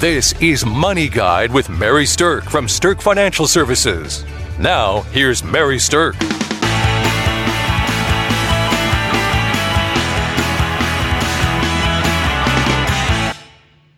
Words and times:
This 0.00 0.32
is 0.40 0.64
Money 0.64 1.10
Guide 1.10 1.52
with 1.52 1.68
Mary 1.68 2.06
Stirk 2.06 2.44
from 2.44 2.66
Stirk 2.68 3.02
Financial 3.02 3.46
Services. 3.46 4.24
Now, 4.58 5.02
here's 5.12 5.44
Mary 5.44 5.78
Stirk. 5.78 6.14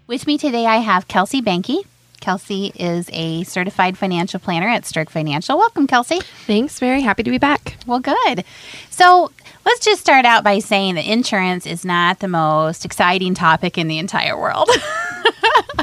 With 0.08 0.26
me 0.26 0.38
today, 0.38 0.66
I 0.66 0.78
have 0.78 1.06
Kelsey 1.06 1.40
Banky. 1.40 1.84
Kelsey 2.18 2.72
is 2.74 3.08
a 3.12 3.44
certified 3.44 3.96
financial 3.96 4.40
planner 4.40 4.66
at 4.66 4.84
Stirk 4.84 5.08
Financial. 5.08 5.56
Welcome, 5.56 5.86
Kelsey. 5.86 6.18
Thanks, 6.48 6.80
Mary. 6.80 7.02
Happy 7.02 7.22
to 7.22 7.30
be 7.30 7.38
back. 7.38 7.76
Well, 7.86 8.00
good. 8.00 8.44
So 8.90 9.30
let's 9.64 9.84
just 9.84 10.00
start 10.00 10.24
out 10.24 10.42
by 10.42 10.58
saying 10.58 10.96
that 10.96 11.06
insurance 11.06 11.64
is 11.64 11.84
not 11.84 12.18
the 12.18 12.26
most 12.26 12.84
exciting 12.84 13.34
topic 13.34 13.78
in 13.78 13.86
the 13.86 13.98
entire 13.98 14.36
world. 14.36 14.68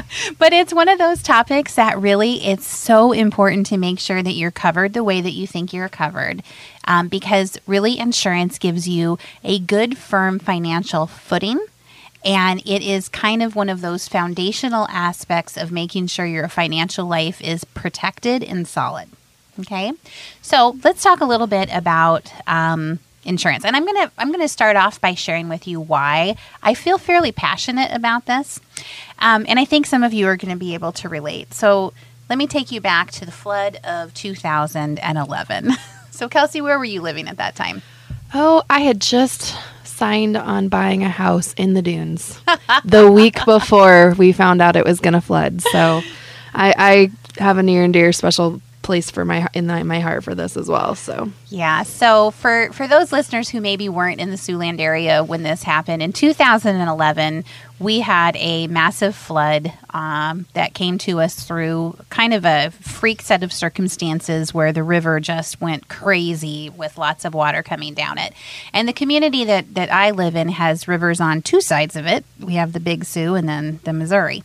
but 0.38 0.52
it's 0.52 0.72
one 0.72 0.88
of 0.88 0.98
those 0.98 1.22
topics 1.22 1.74
that 1.74 1.98
really 1.98 2.44
it's 2.44 2.66
so 2.66 3.12
important 3.12 3.66
to 3.66 3.76
make 3.76 3.98
sure 3.98 4.22
that 4.22 4.32
you're 4.32 4.50
covered 4.50 4.92
the 4.92 5.04
way 5.04 5.20
that 5.20 5.32
you 5.32 5.46
think 5.46 5.72
you're 5.72 5.88
covered 5.88 6.42
um, 6.86 7.08
because 7.08 7.58
really 7.66 7.98
insurance 7.98 8.58
gives 8.58 8.88
you 8.88 9.18
a 9.44 9.58
good 9.58 9.96
firm 9.96 10.38
financial 10.38 11.06
footing 11.06 11.58
and 12.24 12.60
it 12.66 12.82
is 12.82 13.08
kind 13.08 13.42
of 13.42 13.56
one 13.56 13.68
of 13.68 13.80
those 13.80 14.08
foundational 14.08 14.86
aspects 14.88 15.56
of 15.56 15.72
making 15.72 16.06
sure 16.06 16.26
your 16.26 16.48
financial 16.48 17.06
life 17.06 17.40
is 17.40 17.64
protected 17.64 18.42
and 18.44 18.68
solid. 18.68 19.08
Okay, 19.58 19.92
so 20.42 20.76
let's 20.84 21.02
talk 21.02 21.20
a 21.20 21.24
little 21.24 21.46
bit 21.46 21.68
about 21.72 22.32
um, 22.46 22.98
insurance, 23.24 23.64
and 23.64 23.76
I'm 23.76 23.84
gonna 23.84 24.10
I'm 24.18 24.30
gonna 24.30 24.48
start 24.48 24.76
off 24.76 25.00
by 25.00 25.14
sharing 25.14 25.48
with 25.48 25.66
you 25.66 25.80
why 25.80 26.36
I 26.62 26.74
feel 26.74 26.98
fairly 26.98 27.32
passionate 27.32 27.92
about 27.92 28.26
this, 28.26 28.60
um, 29.18 29.44
and 29.48 29.58
I 29.58 29.64
think 29.64 29.86
some 29.86 30.02
of 30.02 30.12
you 30.12 30.26
are 30.26 30.36
going 30.36 30.52
to 30.52 30.58
be 30.58 30.74
able 30.74 30.92
to 30.92 31.08
relate. 31.08 31.52
So 31.54 31.92
let 32.28 32.38
me 32.38 32.46
take 32.46 32.70
you 32.70 32.80
back 32.80 33.10
to 33.12 33.26
the 33.26 33.32
flood 33.32 33.76
of 33.84 34.14
2011. 34.14 35.72
so 36.10 36.28
Kelsey, 36.28 36.60
where 36.60 36.78
were 36.78 36.84
you 36.84 37.02
living 37.02 37.28
at 37.28 37.36
that 37.36 37.56
time? 37.56 37.82
Oh, 38.32 38.62
I 38.70 38.80
had 38.80 39.00
just 39.00 39.56
signed 39.84 40.36
on 40.36 40.68
buying 40.68 41.02
a 41.02 41.08
house 41.08 41.52
in 41.54 41.74
the 41.74 41.82
dunes 41.82 42.40
the 42.84 43.10
week 43.10 43.44
before 43.44 44.14
we 44.16 44.32
found 44.32 44.62
out 44.62 44.76
it 44.76 44.84
was 44.84 45.00
going 45.00 45.14
to 45.14 45.20
flood. 45.20 45.60
So 45.60 46.00
I, 46.54 46.74
I 46.78 47.42
have 47.42 47.58
a 47.58 47.62
near 47.62 47.82
and 47.82 47.92
dear 47.92 48.12
special 48.12 48.62
place 48.82 49.10
for 49.10 49.24
my 49.24 49.46
in 49.52 49.66
my 49.66 50.00
heart 50.00 50.24
for 50.24 50.34
this 50.34 50.56
as 50.56 50.68
well. 50.68 50.94
So 50.94 51.30
yeah. 51.48 51.82
So 51.82 52.30
for 52.30 52.72
for 52.72 52.86
those 52.86 53.12
listeners 53.12 53.48
who 53.48 53.60
maybe 53.60 53.88
weren't 53.88 54.20
in 54.20 54.30
the 54.30 54.36
Siouxland 54.36 54.80
area 54.80 55.22
when 55.22 55.42
this 55.42 55.62
happened 55.62 56.02
in 56.02 56.12
2011, 56.12 57.44
we 57.78 58.00
had 58.00 58.36
a 58.36 58.66
massive 58.68 59.14
flood 59.14 59.72
um, 59.90 60.46
that 60.54 60.74
came 60.74 60.98
to 60.98 61.20
us 61.20 61.44
through 61.44 61.96
kind 62.10 62.34
of 62.34 62.44
a 62.44 62.70
freak 62.70 63.22
set 63.22 63.42
of 63.42 63.52
circumstances 63.52 64.52
where 64.54 64.72
the 64.72 64.82
river 64.82 65.20
just 65.20 65.60
went 65.60 65.88
crazy 65.88 66.70
with 66.70 66.98
lots 66.98 67.24
of 67.24 67.34
water 67.34 67.62
coming 67.62 67.94
down 67.94 68.18
it. 68.18 68.32
And 68.72 68.88
the 68.88 68.92
community 68.92 69.44
that 69.44 69.74
that 69.74 69.92
I 69.92 70.10
live 70.10 70.36
in 70.36 70.48
has 70.48 70.88
rivers 70.88 71.20
on 71.20 71.42
two 71.42 71.60
sides 71.60 71.96
of 71.96 72.06
it. 72.06 72.24
We 72.38 72.54
have 72.54 72.72
the 72.72 72.80
Big 72.80 73.04
Sioux 73.04 73.34
and 73.34 73.48
then 73.48 73.80
the 73.84 73.92
Missouri. 73.92 74.42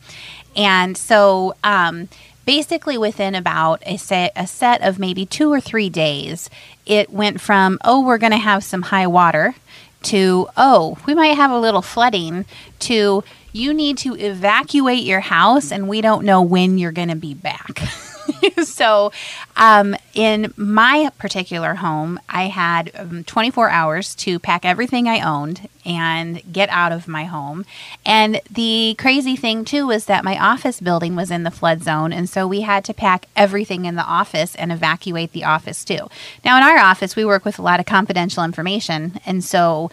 And 0.56 0.98
so 0.98 1.56
um, 1.64 2.08
basically 2.46 2.98
within 2.98 3.36
about 3.36 3.82
a 3.86 3.98
set, 3.98 4.32
a 4.36 4.48
set 4.48 4.82
of 4.82 5.00
maybe 5.00 5.26
two 5.26 5.52
or 5.52 5.60
three 5.60 5.90
days, 5.90 6.50
it 6.86 7.10
went 7.10 7.42
from, 7.42 7.80
oh, 7.84 8.06
we're 8.06 8.18
going 8.18 8.32
to 8.32 8.38
have 8.38 8.64
some 8.64 8.84
high 8.84 9.08
water 9.08 9.56
to, 10.04 10.48
oh, 10.56 10.98
we 11.06 11.16
might 11.16 11.36
have 11.36 11.52
a 11.52 11.60
little 11.60 11.82
flooding 11.82 12.46
to, 12.80 13.24
you 13.52 13.74
need 13.74 13.98
to 13.98 14.16
evacuate 14.16 15.04
your 15.04 15.22
house 15.22 15.72
and 15.72 15.88
we 15.88 16.02
don't 16.02 16.26
know 16.26 16.42
when 16.42 16.78
you're 16.78 16.92
going 16.92 17.10
to 17.10 17.16
be 17.16 17.34
back. 17.34 17.80
so, 18.64 19.12
um, 19.56 19.96
in 20.14 20.54
my 20.56 21.12
particular 21.18 21.76
home, 21.76 22.20
I 22.30 22.44
had 22.44 22.92
um, 22.96 23.24
24 23.24 23.70
hours 23.70 24.16
to 24.16 24.40
pack 24.40 24.66
everything 24.66 25.08
I 25.08 25.22
owned 25.22 25.68
and 25.86 26.42
get 26.52 26.70
out 26.70 26.92
of 26.92 27.08
my 27.08 27.26
home. 27.26 27.66
And 28.06 28.42
the 28.50 28.96
crazy 28.98 29.36
thing, 29.36 29.64
too, 29.64 29.88
was 29.88 30.06
that 30.06 30.24
my 30.24 30.38
office 30.38 30.80
building 30.80 31.16
was 31.16 31.30
in 31.30 31.44
the 31.44 31.52
flood 31.52 31.84
zone. 31.84 32.12
And 32.12 32.28
so 32.28 32.48
we 32.48 32.62
had 32.62 32.84
to 32.86 32.94
pack 32.94 33.28
everything 33.36 33.86
in 33.86 33.96
the 33.96 34.04
office 34.04 34.56
and 34.56 34.72
evacuate 34.72 35.32
the 35.32 35.44
office, 35.44 35.86
too. 35.86 36.10
Now, 36.44 36.58
in 36.58 36.64
our 36.64 36.78
office, 36.78 37.16
we 37.16 37.24
work 37.24 37.46
with 37.46 37.60
a 37.60 37.64
lot 37.64 37.80
of 37.80 37.86
confidential 37.86 38.44
information. 38.44 39.20
And 39.26 39.44
so 39.44 39.92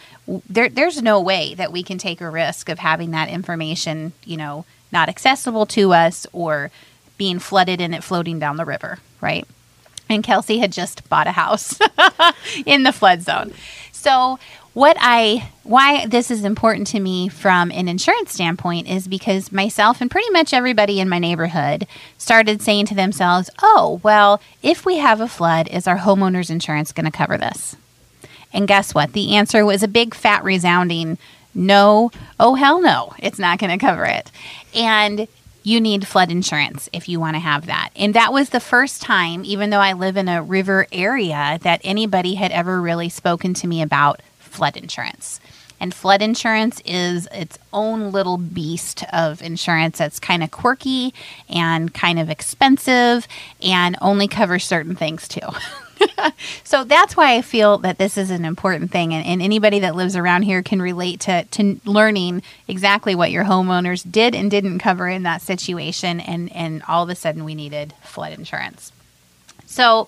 there, 0.49 0.69
there's 0.69 1.01
no 1.01 1.21
way 1.21 1.53
that 1.53 1.71
we 1.71 1.83
can 1.83 1.97
take 1.97 2.21
a 2.21 2.29
risk 2.29 2.69
of 2.69 2.79
having 2.79 3.11
that 3.11 3.29
information, 3.29 4.13
you 4.25 4.37
know, 4.37 4.65
not 4.91 5.09
accessible 5.09 5.65
to 5.67 5.93
us 5.93 6.25
or 6.33 6.71
being 7.17 7.39
flooded 7.39 7.79
and 7.79 7.93
it 7.93 8.03
floating 8.03 8.39
down 8.39 8.57
the 8.57 8.65
river, 8.65 8.99
right? 9.21 9.47
And 10.09 10.23
Kelsey 10.23 10.59
had 10.59 10.71
just 10.71 11.07
bought 11.09 11.27
a 11.27 11.31
house 11.31 11.79
in 12.65 12.83
the 12.83 12.91
flood 12.91 13.21
zone. 13.21 13.53
So, 13.91 14.39
what 14.73 14.97
I 14.99 15.49
why 15.63 16.05
this 16.07 16.29
is 16.29 16.43
important 16.43 16.87
to 16.87 16.99
me 16.99 17.29
from 17.29 17.71
an 17.71 17.87
insurance 17.87 18.33
standpoint 18.33 18.89
is 18.89 19.07
because 19.07 19.51
myself 19.51 20.01
and 20.01 20.11
pretty 20.11 20.29
much 20.31 20.53
everybody 20.53 20.99
in 20.99 21.07
my 21.07 21.19
neighborhood 21.19 21.87
started 22.17 22.61
saying 22.61 22.87
to 22.87 22.95
themselves, 22.95 23.49
"Oh, 23.61 24.01
well, 24.03 24.41
if 24.61 24.85
we 24.85 24.97
have 24.97 25.21
a 25.21 25.27
flood, 25.27 25.67
is 25.69 25.87
our 25.87 25.99
homeowners 25.99 26.49
insurance 26.49 26.91
going 26.91 27.05
to 27.05 27.11
cover 27.11 27.37
this?" 27.37 27.75
And 28.51 28.67
guess 28.67 28.93
what? 28.93 29.13
The 29.13 29.35
answer 29.35 29.65
was 29.65 29.83
a 29.83 29.87
big 29.87 30.13
fat 30.13 30.43
resounding 30.43 31.17
no. 31.55 32.11
Oh 32.39 32.55
hell 32.55 32.81
no. 32.81 33.13
It's 33.19 33.39
not 33.39 33.59
going 33.59 33.77
to 33.77 33.83
cover 33.83 34.05
it. 34.05 34.31
And 34.75 35.27
you 35.63 35.79
need 35.79 36.05
flood 36.05 36.29
insurance 36.29 36.89
if 36.91 37.07
you 37.07 37.19
want 37.19 37.35
to 37.35 37.39
have 37.39 37.67
that. 37.67 37.89
And 37.95 38.13
that 38.13 38.33
was 38.33 38.49
the 38.49 38.59
first 38.59 39.01
time, 39.01 39.45
even 39.45 39.69
though 39.69 39.79
I 39.79 39.93
live 39.93 40.17
in 40.17 40.27
a 40.27 40.43
river 40.43 40.87
area, 40.91 41.57
that 41.61 41.81
anybody 41.83 42.35
had 42.35 42.51
ever 42.51 42.81
really 42.81 43.09
spoken 43.09 43.53
to 43.55 43.67
me 43.67 43.81
about 43.81 44.21
flood 44.53 44.77
insurance. 44.77 45.39
And 45.79 45.93
flood 45.93 46.21
insurance 46.21 46.81
is 46.85 47.27
its 47.33 47.59
own 47.73 48.11
little 48.11 48.37
beast 48.37 49.03
of 49.11 49.41
insurance 49.41 49.97
that's 49.97 50.19
kind 50.19 50.41
of 50.41 50.51
quirky 50.51 51.13
and 51.49 51.93
kind 51.93 52.19
of 52.19 52.29
expensive 52.29 53.27
and 53.61 53.97
only 53.99 54.29
covers 54.29 54.63
certain 54.63 54.95
things 54.95 55.27
too. 55.27 55.41
so 56.63 56.85
that's 56.85 57.17
why 57.17 57.35
I 57.35 57.41
feel 57.41 57.79
that 57.79 57.97
this 57.97 58.17
is 58.17 58.29
an 58.29 58.45
important 58.45 58.91
thing. 58.91 59.13
And, 59.13 59.25
and, 59.25 59.41
anybody 59.41 59.79
that 59.79 59.95
lives 59.95 60.15
around 60.15 60.43
here 60.43 60.63
can 60.63 60.81
relate 60.81 61.19
to, 61.21 61.43
to 61.43 61.79
learning 61.85 62.43
exactly 62.67 63.13
what 63.13 63.31
your 63.31 63.43
homeowners 63.43 64.09
did 64.09 64.35
and 64.35 64.49
didn't 64.49 64.79
cover 64.79 65.09
in 65.09 65.23
that 65.23 65.41
situation. 65.41 66.19
And, 66.19 66.49
and 66.53 66.81
all 66.87 67.03
of 67.03 67.09
a 67.09 67.15
sudden, 67.15 67.43
we 67.43 67.55
needed 67.55 67.93
flood 68.01 68.31
insurance. 68.33 68.93
So 69.65 70.07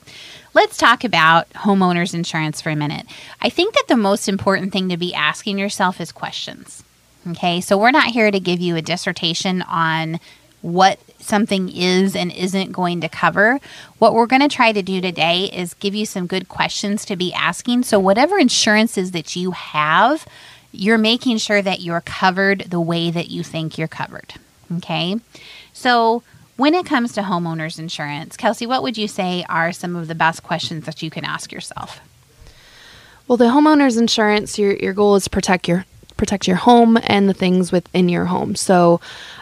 let's 0.56 0.78
talk 0.78 1.04
about 1.04 1.48
homeowners 1.52 2.16
insurance 2.16 2.62
for 2.62 2.72
a 2.72 2.76
minute. 2.76 3.06
I 3.42 3.50
think 3.50 3.76
that 3.76 3.88
the 3.88 3.98
most 3.98 4.28
important 4.28 4.74
thing 4.74 4.90
to 4.90 4.98
be 4.98 5.14
asking 5.14 5.60
yourself 5.60 6.02
is 6.02 6.12
questions. 6.12 6.84
Okay, 7.28 7.60
so 7.62 7.78
we're 7.78 7.92
not 7.92 8.08
here 8.08 8.32
to 8.32 8.40
give 8.40 8.62
you 8.62 8.76
a 8.76 8.82
dissertation 8.82 9.62
on 9.64 10.20
what 10.62 11.00
something 11.20 11.70
is 11.70 12.16
and 12.16 12.32
isn't 12.32 12.72
going 12.72 13.02
to 13.02 13.10
cover. 13.10 13.60
What 14.00 14.14
we're 14.14 14.28
going 14.28 14.42
to 14.42 14.48
try 14.48 14.72
to 14.72 14.82
do 14.82 15.02
today 15.02 15.46
is 15.46 15.74
give 15.76 15.94
you 15.94 16.06
some 16.06 16.26
good 16.26 16.48
questions 16.48 17.04
to 17.06 17.16
be 17.16 17.34
asking. 17.34 17.84
So, 17.84 18.00
whatever 18.00 18.38
insurances 18.38 19.12
that 19.12 19.36
you 19.36 19.52
have, 19.52 20.26
you're 20.72 20.98
making 20.98 21.38
sure 21.40 21.62
that 21.62 21.82
you're 21.82 22.02
covered 22.02 22.62
the 22.62 22.80
way 22.80 23.12
that 23.12 23.30
you 23.30 23.44
think 23.44 23.78
you're 23.78 23.88
covered. 23.88 24.36
Okay. 24.78 25.18
So, 25.74 26.24
when 26.58 26.74
it 26.74 26.86
comes 26.86 27.14
to 27.14 27.22
homeowners 27.22 27.80
insurance, 27.80 28.38
Kelsey, 28.38 28.66
what 28.66 28.84
would 28.84 28.98
you 28.98 29.08
say 29.08 29.46
are 29.50 29.72
some 29.72 29.96
of 29.96 30.08
the 30.08 30.16
best 30.16 30.44
questions 30.44 30.86
that 30.86 31.02
you 31.02 31.10
can 31.10 31.26
ask 31.26 31.52
yourself? 31.52 32.00
Well, 33.28 33.38
the 33.38 33.46
homeowners 33.46 33.98
insurance, 33.98 34.58
your, 34.58 34.74
your 34.76 34.94
goal 34.94 35.16
is 35.16 35.28
protect 35.28 35.68
your 35.68 35.86
protect 36.18 36.48
your 36.48 36.56
home 36.56 36.98
and 37.04 37.28
the 37.28 37.34
things 37.34 37.74
within 37.74 38.08
your 38.08 38.24
home. 38.24 38.56
So, 38.56 39.02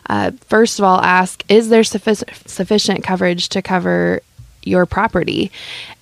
uh, 0.09 0.31
first 0.47 0.79
of 0.79 0.85
all, 0.85 1.00
ask 1.00 1.44
is 1.47 1.69
there 1.69 1.81
suffic- 1.81 2.47
sufficient 2.47 3.03
coverage 3.03 3.49
to 3.49 3.61
cover 3.61 4.22
your 4.64 4.85
property? 4.85 5.52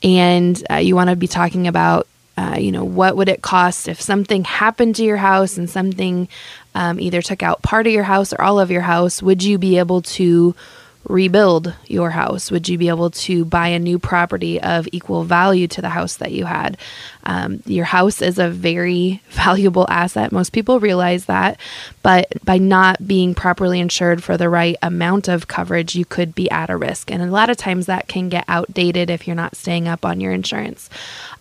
And 0.02 0.64
uh, 0.70 0.76
you 0.76 0.96
want 0.96 1.10
to 1.10 1.18
be 1.18 1.28
talking 1.28 1.68
about, 1.68 2.08
uh, 2.38 2.56
you 2.58 2.72
know, 2.72 2.86
what 2.86 3.18
would 3.18 3.28
it 3.28 3.42
cost 3.42 3.90
if 3.90 4.00
something 4.00 4.46
happened 4.46 4.96
to 4.96 5.04
your 5.04 5.18
house 5.18 5.58
and 5.58 5.70
something 5.70 6.30
um, 6.74 7.00
either 7.02 7.22
took 7.22 7.44
out 7.44 7.62
part 7.64 7.86
of 7.86 7.92
your 7.92 8.04
house 8.04 8.32
or 8.32 8.42
all 8.42 8.60
of 8.60 8.72
your 8.72 8.82
house? 8.82 9.22
Would 9.22 9.44
you 9.44 9.58
be 9.58 9.78
able 9.78 10.04
to 10.04 10.56
rebuild 11.08 11.74
your 11.88 12.12
house? 12.12 12.52
Would 12.52 12.70
you 12.70 12.78
be 12.78 12.90
able 12.90 13.10
to 13.12 13.46
buy 13.46 13.70
a 13.70 13.80
new 13.80 14.00
property 14.00 14.62
of 14.62 14.88
equal 14.92 15.24
value 15.24 15.68
to 15.70 15.82
the 15.82 15.90
house 15.90 16.18
that 16.18 16.32
you 16.32 16.46
had? 16.46 16.78
Um, 17.24 17.62
your 17.66 17.86
house 17.86 18.22
is 18.22 18.40
a 18.40 18.50
very 18.50 19.22
valuable 19.30 19.86
asset. 19.90 20.32
Most 20.32 20.52
people 20.52 20.80
realize 20.80 21.26
that, 21.26 21.60
but 22.04 22.28
by 22.44 22.58
not 22.58 23.08
being 23.08 23.36
properly 23.36 23.80
insured 23.80 24.24
for 24.24 24.38
the 24.38 24.50
right 24.50 24.78
amount 24.82 25.28
of 25.28 25.48
coverage, 25.48 25.96
you 25.96 26.06
could 26.06 26.36
be 26.36 26.50
at 26.52 26.70
a 26.70 26.78
risk. 26.78 27.12
And 27.12 27.22
a 27.22 27.28
lot 27.28 27.50
of 27.50 27.58
times 27.58 27.86
that 27.88 28.08
can 28.08 28.30
get 28.30 28.46
outdated 28.48 29.10
if 29.10 29.28
you're 29.28 29.36
not 29.36 29.56
staying 29.56 29.88
up 29.88 30.06
on 30.06 30.20
your 30.20 30.32
insurance. 30.32 30.90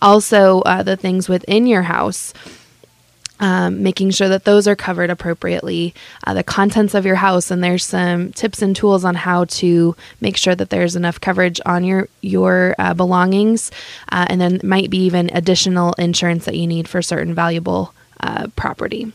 Also, 0.03 0.61
uh, 0.63 0.83
the 0.83 0.97
things 0.97 1.29
within 1.29 1.67
your 1.67 1.83
house 1.83 2.33
um, 3.41 3.83
making 3.83 4.11
sure 4.11 4.29
that 4.29 4.45
those 4.45 4.69
are 4.69 4.77
covered 4.77 5.11
appropriately, 5.11 5.95
uh, 6.27 6.35
the 6.35 6.45
contents 6.45 6.95
of 6.95 7.05
your 7.05 7.17
house, 7.17 7.51
and 7.51 7.65
there's 7.65 7.85
some 7.85 8.33
tips 8.33 8.63
and 8.63 8.77
tools 8.77 9.05
on 9.05 9.15
how 9.15 9.47
to 9.47 9.97
make 10.21 10.37
sure 10.37 10.55
that 10.55 10.71
there's 10.71 10.95
enough 10.95 11.21
coverage 11.21 11.61
on 11.67 11.83
your 11.83 12.09
your 12.21 12.75
uh, 12.79 12.95
belongings, 12.95 13.71
uh, 14.13 14.27
and 14.29 14.41
then 14.41 14.61
might 14.63 14.91
be 14.91 14.99
even 15.05 15.31
additional 15.33 15.95
insurance 15.95 16.45
that 16.45 16.57
you 16.57 16.67
need 16.67 16.87
for 16.87 17.03
certain 17.03 17.35
valuable 17.35 17.93
uh, 18.21 18.47
property. 18.55 19.13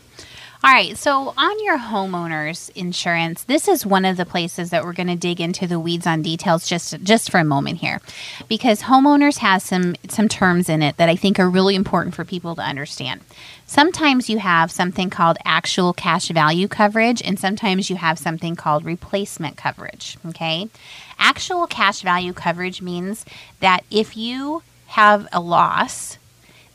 All 0.66 0.72
right, 0.72 0.98
so 0.98 1.32
on 1.36 1.64
your 1.64 1.78
homeowner's 1.78 2.70
insurance, 2.70 3.44
this 3.44 3.68
is 3.68 3.86
one 3.86 4.04
of 4.04 4.16
the 4.16 4.26
places 4.26 4.70
that 4.70 4.82
we're 4.82 4.94
going 4.94 5.06
to 5.06 5.14
dig 5.14 5.40
into 5.40 5.68
the 5.68 5.78
weeds 5.78 6.08
on 6.08 6.22
details 6.22 6.66
just 6.66 7.00
just 7.04 7.30
for 7.30 7.38
a 7.38 7.44
moment 7.44 7.78
here, 7.78 8.00
because 8.48 8.82
homeowners 8.82 9.38
has 9.38 9.62
some 9.62 9.94
some 10.08 10.26
terms 10.28 10.68
in 10.68 10.82
it 10.82 10.96
that 10.96 11.08
I 11.08 11.14
think 11.14 11.38
are 11.38 11.48
really 11.48 11.76
important 11.76 12.16
for 12.16 12.24
people 12.24 12.56
to 12.56 12.62
understand. 12.62 13.20
Sometimes 13.64 14.28
you 14.28 14.40
have 14.40 14.72
something 14.72 15.08
called 15.08 15.36
actual 15.44 15.92
cash 15.92 16.30
value 16.30 16.66
coverage, 16.66 17.22
and 17.22 17.38
sometimes 17.38 17.88
you 17.88 17.94
have 17.94 18.18
something 18.18 18.56
called 18.56 18.84
replacement 18.84 19.56
coverage. 19.56 20.18
Okay, 20.26 20.68
actual 21.16 21.68
cash 21.68 22.02
value 22.02 22.32
coverage 22.32 22.82
means 22.82 23.24
that 23.60 23.84
if 23.88 24.16
you 24.16 24.64
have 24.88 25.28
a 25.32 25.38
loss 25.38 26.18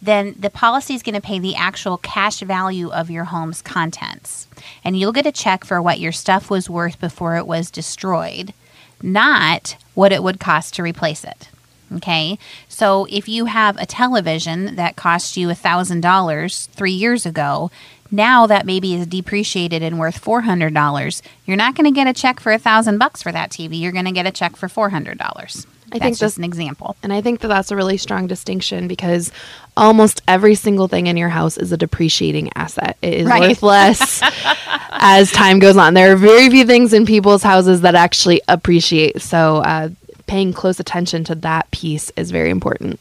then 0.01 0.35
the 0.37 0.49
policy 0.49 0.95
is 0.95 1.03
going 1.03 1.15
to 1.15 1.21
pay 1.21 1.39
the 1.39 1.55
actual 1.55 1.97
cash 1.97 2.39
value 2.39 2.89
of 2.89 3.11
your 3.11 3.25
home's 3.25 3.61
contents. 3.61 4.47
And 4.83 4.97
you'll 4.97 5.11
get 5.11 5.25
a 5.25 5.31
check 5.31 5.63
for 5.63 5.81
what 5.81 5.99
your 5.99 6.11
stuff 6.11 6.49
was 6.49 6.69
worth 6.69 6.99
before 6.99 7.35
it 7.37 7.45
was 7.45 7.69
destroyed, 7.69 8.53
not 9.01 9.75
what 9.93 10.11
it 10.11 10.23
would 10.23 10.39
cost 10.39 10.73
to 10.75 10.83
replace 10.83 11.23
it. 11.23 11.49
Okay, 11.93 12.39
so 12.69 13.05
if 13.09 13.27
you 13.27 13.45
have 13.45 13.75
a 13.77 13.85
television 13.85 14.75
that 14.75 14.95
cost 14.95 15.35
you 15.35 15.49
$1,000 15.49 16.69
three 16.69 16.93
years 16.93 17.25
ago, 17.25 17.69
now 18.09 18.47
that 18.47 18.65
maybe 18.65 18.95
is 18.95 19.07
depreciated 19.07 19.83
and 19.83 19.99
worth 19.99 20.23
$400, 20.23 21.21
you're 21.45 21.57
not 21.57 21.75
going 21.75 21.85
to 21.85 21.97
get 21.97 22.07
a 22.07 22.13
check 22.13 22.39
for 22.39 22.53
a 22.53 22.57
thousand 22.57 22.97
bucks 22.97 23.21
for 23.21 23.31
that 23.31 23.51
TV. 23.51 23.79
You're 23.79 23.91
going 23.91 24.05
to 24.05 24.11
get 24.11 24.25
a 24.25 24.31
check 24.31 24.55
for 24.55 24.67
$400. 24.67 25.65
I 25.91 25.99
that's 25.99 26.03
think 26.03 26.17
just 26.17 26.37
an 26.37 26.43
example. 26.43 26.95
And 27.03 27.11
I 27.11 27.21
think 27.21 27.41
that 27.41 27.47
that's 27.47 27.71
a 27.71 27.75
really 27.75 27.97
strong 27.97 28.27
distinction 28.27 28.87
because 28.87 29.31
almost 29.75 30.21
every 30.27 30.55
single 30.55 30.87
thing 30.87 31.07
in 31.07 31.17
your 31.17 31.29
house 31.29 31.57
is 31.57 31.71
a 31.71 31.77
depreciating 31.77 32.51
asset. 32.55 32.97
It 33.01 33.13
is 33.13 33.27
right. 33.27 33.41
worth 33.41 33.63
less 33.63 34.21
as 34.91 35.31
time 35.31 35.59
goes 35.59 35.77
on. 35.77 35.93
There 35.93 36.11
are 36.11 36.15
very 36.15 36.49
few 36.49 36.65
things 36.65 36.93
in 36.93 37.05
people's 37.05 37.43
houses 37.43 37.81
that 37.81 37.95
actually 37.95 38.41
appreciate. 38.47 39.21
So, 39.21 39.57
uh, 39.57 39.89
paying 40.27 40.53
close 40.53 40.79
attention 40.79 41.25
to 41.25 41.35
that 41.35 41.69
piece 41.71 42.09
is 42.15 42.31
very 42.31 42.49
important. 42.49 42.99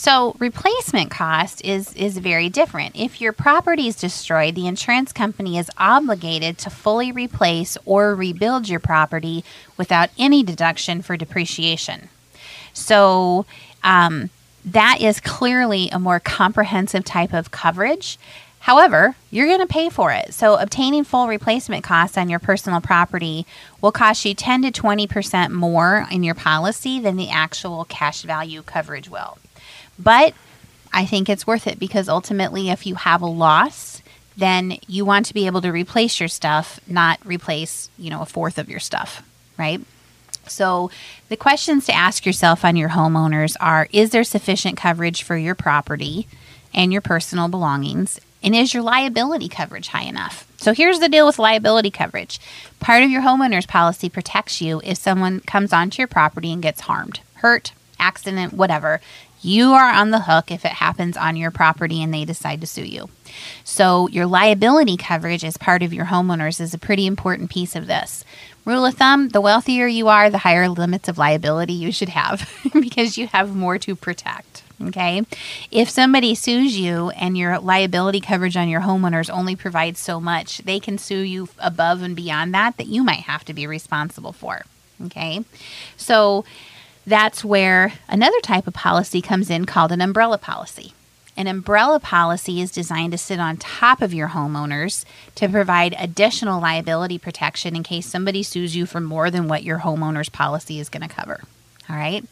So 0.00 0.34
replacement 0.38 1.10
cost 1.10 1.62
is 1.64 1.92
is 1.94 2.16
very 2.16 2.48
different. 2.48 2.96
If 2.96 3.20
your 3.20 3.32
property 3.32 3.86
is 3.86 3.96
destroyed, 3.96 4.54
the 4.54 4.66
insurance 4.66 5.12
company 5.12 5.58
is 5.58 5.70
obligated 5.76 6.56
to 6.58 6.70
fully 6.70 7.12
replace 7.12 7.76
or 7.84 8.14
rebuild 8.14 8.68
your 8.68 8.80
property 8.80 9.44
without 9.76 10.08
any 10.18 10.42
deduction 10.42 11.02
for 11.02 11.18
depreciation. 11.18 12.08
So 12.72 13.46
um, 13.82 14.30
that 14.64 15.00
is 15.00 15.20
clearly 15.20 15.88
a 15.90 15.98
more 15.98 16.20
comprehensive 16.20 17.04
type 17.04 17.32
of 17.32 17.50
coverage. 17.50 18.18
However, 18.60 19.16
you're 19.30 19.46
going 19.46 19.60
to 19.60 19.66
pay 19.66 19.88
for 19.88 20.12
it. 20.12 20.34
So, 20.34 20.56
obtaining 20.56 21.04
full 21.04 21.28
replacement 21.28 21.82
costs 21.82 22.18
on 22.18 22.28
your 22.28 22.38
personal 22.38 22.82
property 22.82 23.46
will 23.80 23.90
cost 23.90 24.24
you 24.26 24.34
10 24.34 24.62
to 24.62 24.70
20% 24.70 25.50
more 25.50 26.06
in 26.10 26.22
your 26.22 26.34
policy 26.34 27.00
than 27.00 27.16
the 27.16 27.30
actual 27.30 27.86
cash 27.86 28.20
value 28.22 28.62
coverage 28.62 29.08
will. 29.08 29.38
But 29.98 30.34
I 30.92 31.06
think 31.06 31.30
it's 31.30 31.46
worth 31.46 31.66
it 31.66 31.78
because 31.78 32.08
ultimately, 32.08 32.68
if 32.68 32.86
you 32.86 32.96
have 32.96 33.22
a 33.22 33.26
loss, 33.26 34.02
then 34.36 34.78
you 34.86 35.06
want 35.06 35.26
to 35.26 35.34
be 35.34 35.46
able 35.46 35.62
to 35.62 35.70
replace 35.70 36.20
your 36.20 36.28
stuff, 36.28 36.80
not 36.86 37.18
replace, 37.24 37.88
you 37.98 38.10
know, 38.10 38.20
a 38.20 38.26
fourth 38.26 38.58
of 38.58 38.68
your 38.68 38.80
stuff, 38.80 39.22
right? 39.56 39.80
So, 40.46 40.90
the 41.28 41.36
questions 41.36 41.86
to 41.86 41.94
ask 41.94 42.26
yourself 42.26 42.64
on 42.64 42.76
your 42.76 42.90
homeowners 42.90 43.56
are 43.60 43.88
Is 43.92 44.10
there 44.10 44.24
sufficient 44.24 44.76
coverage 44.76 45.22
for 45.22 45.36
your 45.36 45.54
property 45.54 46.26
and 46.74 46.92
your 46.92 47.02
personal 47.02 47.48
belongings? 47.48 48.20
And 48.42 48.54
is 48.54 48.72
your 48.72 48.82
liability 48.82 49.48
coverage 49.48 49.88
high 49.88 50.04
enough? 50.04 50.46
So, 50.56 50.72
here's 50.72 50.98
the 50.98 51.08
deal 51.08 51.26
with 51.26 51.38
liability 51.38 51.90
coverage 51.90 52.40
part 52.80 53.02
of 53.02 53.10
your 53.10 53.22
homeowner's 53.22 53.66
policy 53.66 54.08
protects 54.08 54.60
you 54.60 54.80
if 54.84 54.98
someone 54.98 55.40
comes 55.40 55.72
onto 55.72 56.00
your 56.00 56.08
property 56.08 56.52
and 56.52 56.62
gets 56.62 56.82
harmed, 56.82 57.20
hurt, 57.34 57.72
accident, 57.98 58.52
whatever. 58.52 59.00
You 59.42 59.72
are 59.72 59.90
on 59.90 60.10
the 60.10 60.20
hook 60.20 60.50
if 60.50 60.66
it 60.66 60.72
happens 60.72 61.16
on 61.16 61.36
your 61.36 61.50
property 61.50 62.02
and 62.02 62.12
they 62.12 62.26
decide 62.26 62.60
to 62.60 62.66
sue 62.66 62.84
you. 62.84 63.08
So, 63.64 64.08
your 64.08 64.26
liability 64.26 64.96
coverage 64.96 65.44
as 65.44 65.56
part 65.56 65.82
of 65.82 65.94
your 65.94 66.06
homeowners 66.06 66.60
is 66.60 66.74
a 66.74 66.78
pretty 66.78 67.06
important 67.06 67.50
piece 67.50 67.74
of 67.74 67.86
this. 67.86 68.24
Rule 68.64 68.84
of 68.86 68.94
thumb 68.94 69.30
the 69.30 69.40
wealthier 69.40 69.86
you 69.86 70.08
are, 70.08 70.30
the 70.30 70.38
higher 70.38 70.68
limits 70.68 71.08
of 71.08 71.18
liability 71.18 71.72
you 71.72 71.92
should 71.92 72.10
have 72.10 72.50
because 72.72 73.16
you 73.16 73.26
have 73.28 73.54
more 73.54 73.78
to 73.78 73.96
protect. 73.96 74.62
Okay. 74.82 75.22
If 75.70 75.90
somebody 75.90 76.34
sues 76.34 76.78
you 76.78 77.10
and 77.10 77.36
your 77.36 77.58
liability 77.58 78.20
coverage 78.20 78.56
on 78.56 78.68
your 78.68 78.80
homeowners 78.80 79.28
only 79.28 79.54
provides 79.54 80.00
so 80.00 80.20
much, 80.20 80.58
they 80.58 80.80
can 80.80 80.96
sue 80.96 81.20
you 81.20 81.48
above 81.58 82.02
and 82.02 82.16
beyond 82.16 82.54
that 82.54 82.78
that 82.78 82.86
you 82.86 83.02
might 83.04 83.20
have 83.20 83.44
to 83.44 83.52
be 83.52 83.66
responsible 83.66 84.32
for. 84.32 84.62
Okay. 85.04 85.44
So, 85.96 86.44
that's 87.06 87.44
where 87.44 87.94
another 88.08 88.40
type 88.40 88.66
of 88.66 88.74
policy 88.74 89.20
comes 89.22 89.50
in 89.50 89.64
called 89.64 89.90
an 89.90 90.00
umbrella 90.00 90.38
policy. 90.38 90.92
An 91.40 91.46
umbrella 91.46 91.98
policy 91.98 92.60
is 92.60 92.70
designed 92.70 93.12
to 93.12 93.16
sit 93.16 93.40
on 93.40 93.56
top 93.56 94.02
of 94.02 94.12
your 94.12 94.28
homeowners 94.28 95.06
to 95.36 95.48
provide 95.48 95.96
additional 95.98 96.60
liability 96.60 97.16
protection 97.16 97.74
in 97.74 97.82
case 97.82 98.04
somebody 98.04 98.42
sues 98.42 98.76
you 98.76 98.84
for 98.84 99.00
more 99.00 99.30
than 99.30 99.48
what 99.48 99.62
your 99.62 99.78
homeowner's 99.78 100.28
policy 100.28 100.78
is 100.78 100.90
going 100.90 101.00
to 101.00 101.08
cover. 101.08 101.40
All 101.88 101.96
right. 101.96 102.26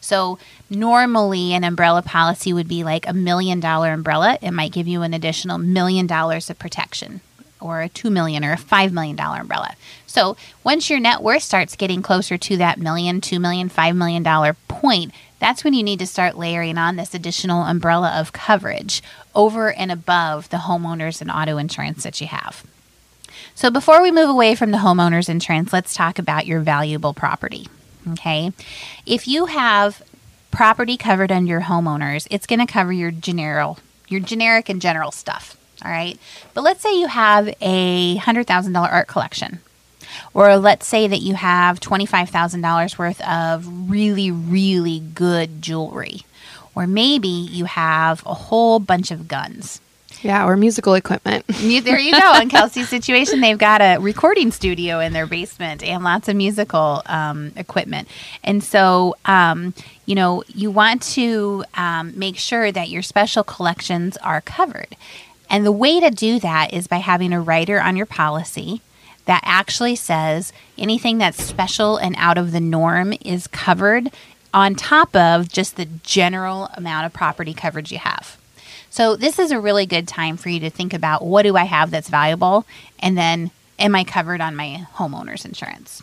So, 0.00 0.38
normally 0.70 1.52
an 1.52 1.62
umbrella 1.62 2.00
policy 2.00 2.54
would 2.54 2.66
be 2.66 2.84
like 2.84 3.06
a 3.06 3.12
million 3.12 3.60
dollar 3.60 3.92
umbrella. 3.92 4.38
It 4.40 4.52
might 4.52 4.72
give 4.72 4.88
you 4.88 5.02
an 5.02 5.12
additional 5.12 5.58
million 5.58 6.06
dollars 6.06 6.48
of 6.48 6.58
protection 6.58 7.20
or 7.64 7.80
a 7.80 7.88
two 7.88 8.10
million 8.10 8.44
or 8.44 8.52
a 8.52 8.58
five 8.58 8.92
million 8.92 9.16
dollar 9.16 9.40
umbrella. 9.40 9.74
So 10.06 10.36
once 10.62 10.90
your 10.90 11.00
net 11.00 11.22
worth 11.22 11.42
starts 11.42 11.74
getting 11.74 12.02
closer 12.02 12.36
to 12.36 12.56
that 12.58 12.78
million, 12.78 13.20
two 13.20 13.40
million, 13.40 13.68
five 13.68 13.96
million 13.96 14.22
dollar 14.22 14.54
point, 14.68 15.12
that's 15.40 15.64
when 15.64 15.74
you 15.74 15.82
need 15.82 15.98
to 15.98 16.06
start 16.06 16.36
layering 16.36 16.78
on 16.78 16.96
this 16.96 17.14
additional 17.14 17.62
umbrella 17.62 18.14
of 18.20 18.32
coverage 18.32 19.02
over 19.34 19.72
and 19.72 19.90
above 19.90 20.50
the 20.50 20.58
homeowners 20.58 21.20
and 21.20 21.30
auto 21.30 21.56
insurance 21.56 22.02
that 22.04 22.20
you 22.20 22.26
have. 22.26 22.64
So 23.54 23.70
before 23.70 24.02
we 24.02 24.12
move 24.12 24.28
away 24.28 24.54
from 24.54 24.70
the 24.70 24.78
homeowners 24.78 25.28
insurance, 25.28 25.72
let's 25.72 25.94
talk 25.94 26.18
about 26.18 26.46
your 26.46 26.60
valuable 26.60 27.14
property. 27.14 27.68
Okay. 28.12 28.52
If 29.06 29.26
you 29.26 29.46
have 29.46 30.02
property 30.50 30.96
covered 30.96 31.32
under 31.32 31.48
your 31.48 31.62
homeowners, 31.62 32.28
it's 32.30 32.46
going 32.46 32.64
to 32.64 32.72
cover 32.72 32.92
your 32.92 33.10
general 33.10 33.78
your 34.06 34.20
generic 34.20 34.68
and 34.68 34.82
general 34.82 35.10
stuff. 35.10 35.56
All 35.84 35.90
right. 35.90 36.18
But 36.54 36.64
let's 36.64 36.80
say 36.80 36.98
you 36.98 37.08
have 37.08 37.54
a 37.60 38.16
$100,000 38.16 38.92
art 38.92 39.06
collection. 39.08 39.58
Or 40.32 40.56
let's 40.56 40.86
say 40.86 41.06
that 41.08 41.20
you 41.20 41.34
have 41.34 41.80
$25,000 41.80 42.98
worth 42.98 43.20
of 43.22 43.90
really, 43.90 44.30
really 44.30 45.00
good 45.00 45.60
jewelry. 45.60 46.22
Or 46.74 46.86
maybe 46.86 47.28
you 47.28 47.66
have 47.66 48.24
a 48.26 48.34
whole 48.34 48.78
bunch 48.78 49.10
of 49.10 49.28
guns. 49.28 49.80
Yeah, 50.22 50.46
or 50.46 50.56
musical 50.56 50.94
equipment. 50.94 51.46
there 51.48 51.98
you 51.98 52.18
go. 52.18 52.40
In 52.40 52.48
Kelsey's 52.48 52.88
situation, 52.88 53.40
they've 53.40 53.58
got 53.58 53.82
a 53.82 53.98
recording 53.98 54.52
studio 54.52 54.98
in 54.98 55.12
their 55.12 55.26
basement 55.26 55.82
and 55.82 56.02
lots 56.02 56.28
of 56.28 56.36
musical 56.36 57.02
um, 57.06 57.52
equipment. 57.56 58.08
And 58.42 58.64
so, 58.64 59.16
um, 59.26 59.74
you 60.06 60.14
know, 60.14 60.42
you 60.48 60.70
want 60.70 61.02
to 61.14 61.64
um, 61.74 62.18
make 62.18 62.38
sure 62.38 62.72
that 62.72 62.88
your 62.88 63.02
special 63.02 63.44
collections 63.44 64.16
are 64.18 64.40
covered. 64.40 64.96
And 65.54 65.64
the 65.64 65.70
way 65.70 66.00
to 66.00 66.10
do 66.10 66.40
that 66.40 66.74
is 66.74 66.88
by 66.88 66.96
having 66.96 67.32
a 67.32 67.40
rider 67.40 67.80
on 67.80 67.96
your 67.96 68.06
policy 68.06 68.80
that 69.26 69.40
actually 69.44 69.94
says 69.94 70.52
anything 70.76 71.18
that's 71.18 71.40
special 71.40 71.96
and 71.96 72.16
out 72.18 72.38
of 72.38 72.50
the 72.50 72.58
norm 72.58 73.14
is 73.24 73.46
covered 73.46 74.10
on 74.52 74.74
top 74.74 75.14
of 75.14 75.48
just 75.48 75.76
the 75.76 75.84
general 76.02 76.70
amount 76.74 77.06
of 77.06 77.12
property 77.12 77.54
coverage 77.54 77.92
you 77.92 77.98
have. 77.98 78.36
So, 78.90 79.14
this 79.14 79.38
is 79.38 79.52
a 79.52 79.60
really 79.60 79.86
good 79.86 80.08
time 80.08 80.36
for 80.36 80.48
you 80.48 80.58
to 80.58 80.70
think 80.70 80.92
about 80.92 81.24
what 81.24 81.42
do 81.42 81.56
I 81.56 81.66
have 81.66 81.92
that's 81.92 82.08
valuable 82.08 82.66
and 82.98 83.16
then 83.16 83.52
am 83.78 83.94
I 83.94 84.02
covered 84.02 84.40
on 84.40 84.56
my 84.56 84.88
homeowner's 84.96 85.44
insurance? 85.44 86.02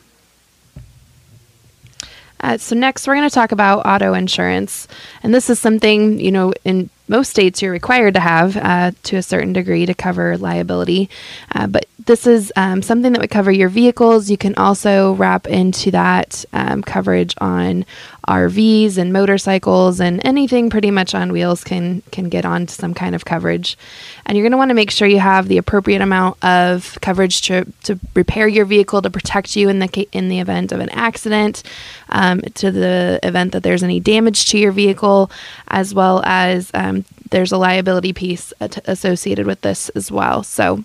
Uh, 2.40 2.58
so 2.58 2.74
next, 2.74 3.06
we're 3.06 3.16
going 3.16 3.30
to 3.30 3.34
talk 3.34 3.52
about 3.52 3.86
auto 3.86 4.14
insurance, 4.14 4.88
and 5.22 5.34
this 5.34 5.50
is 5.50 5.60
something 5.60 6.20
you 6.20 6.32
know 6.32 6.54
in 6.64 6.90
most 7.12 7.30
states 7.30 7.62
you're 7.62 7.74
required 7.74 8.14
to 8.14 8.22
have 8.22 8.56
uh, 8.56 8.92
to 9.04 9.18
a 9.18 9.22
certain 9.22 9.52
degree 9.52 9.86
to 9.86 9.94
cover 9.94 10.38
liability, 10.38 11.10
uh, 11.54 11.68
but 11.68 11.86
this 12.06 12.26
is 12.26 12.52
um, 12.56 12.82
something 12.82 13.14
that 13.14 13.22
would 13.22 13.30
cover 13.30 13.52
your 13.52 13.70
vehicles. 13.70 14.30
You 14.30 14.38
can 14.38 14.56
also 14.56 15.14
wrap 15.14 15.48
into 15.48 15.92
that 15.92 16.44
um, 16.54 16.82
coverage 16.82 17.36
on 17.40 17.86
RVs 18.28 18.98
and 18.98 19.12
motorcycles 19.12 20.00
and 20.00 20.24
anything 20.26 20.70
pretty 20.70 20.92
much 20.92 21.14
on 21.16 21.32
wheels 21.32 21.64
can 21.64 22.02
can 22.12 22.30
get 22.30 22.46
onto 22.46 22.74
some 22.74 22.94
kind 22.94 23.16
of 23.16 23.26
coverage. 23.26 23.78
And 24.26 24.38
you're 24.38 24.44
going 24.44 24.52
to 24.52 24.58
want 24.58 24.70
to 24.70 24.76
make 24.76 24.92
sure 24.92 25.08
you 25.08 25.20
have 25.20 25.48
the 25.48 25.58
appropriate 25.58 26.02
amount 26.02 26.44
of 26.44 26.98
coverage 27.02 27.42
to, 27.44 27.66
to 27.84 28.00
repair 28.16 28.48
your 28.48 28.66
vehicle 28.66 29.02
to 29.02 29.10
protect 29.10 29.56
you 29.56 29.70
in 29.70 29.80
the 29.80 30.08
in 30.12 30.30
the 30.30 30.40
event 30.40 30.72
of 30.72 30.80
an 30.80 30.90
accident, 30.90 31.64
um, 32.10 32.42
to 32.56 32.72
the 32.72 33.20
event 33.24 33.52
that 33.54 33.64
there's 33.64 33.84
any 33.84 34.00
damage 34.00 34.46
to 34.48 34.58
your 34.58 34.72
vehicle, 34.72 35.32
as 35.68 35.94
well 35.94 36.22
as 36.26 36.72
um, 36.74 37.06
there's 37.32 37.52
a 37.52 37.58
liability 37.58 38.14
piece 38.14 38.54
associated 38.60 39.46
with 39.46 39.62
this 39.62 39.90
as 39.90 40.12
well. 40.12 40.44
So 40.44 40.84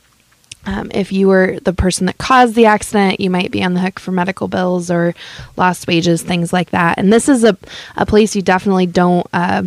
um, 0.67 0.91
if 0.93 1.13
you 1.13 1.29
were 1.29 1.59
the 1.61 1.73
person 1.73 2.07
that 2.07 2.19
caused 2.19 2.55
the 2.55 2.67
accident, 2.67 3.21
you 3.21 3.31
might 3.31 3.53
be 3.53 3.63
on 3.63 3.75
the 3.75 3.81
hook 3.81 4.01
for 4.01 4.11
medical 4.11 4.49
bills 4.49 4.91
or 4.91 5.15
lost 5.57 5.87
wages, 5.87 6.23
things 6.23 6.53
like 6.53 6.71
that. 6.71 6.99
And 6.99 7.13
this 7.13 7.29
is 7.29 7.45
a, 7.45 7.57
a 7.97 8.05
place 8.05 8.35
you 8.35 8.43
definitely 8.43 8.87
don't 8.87 9.27
uh, 9.33 9.63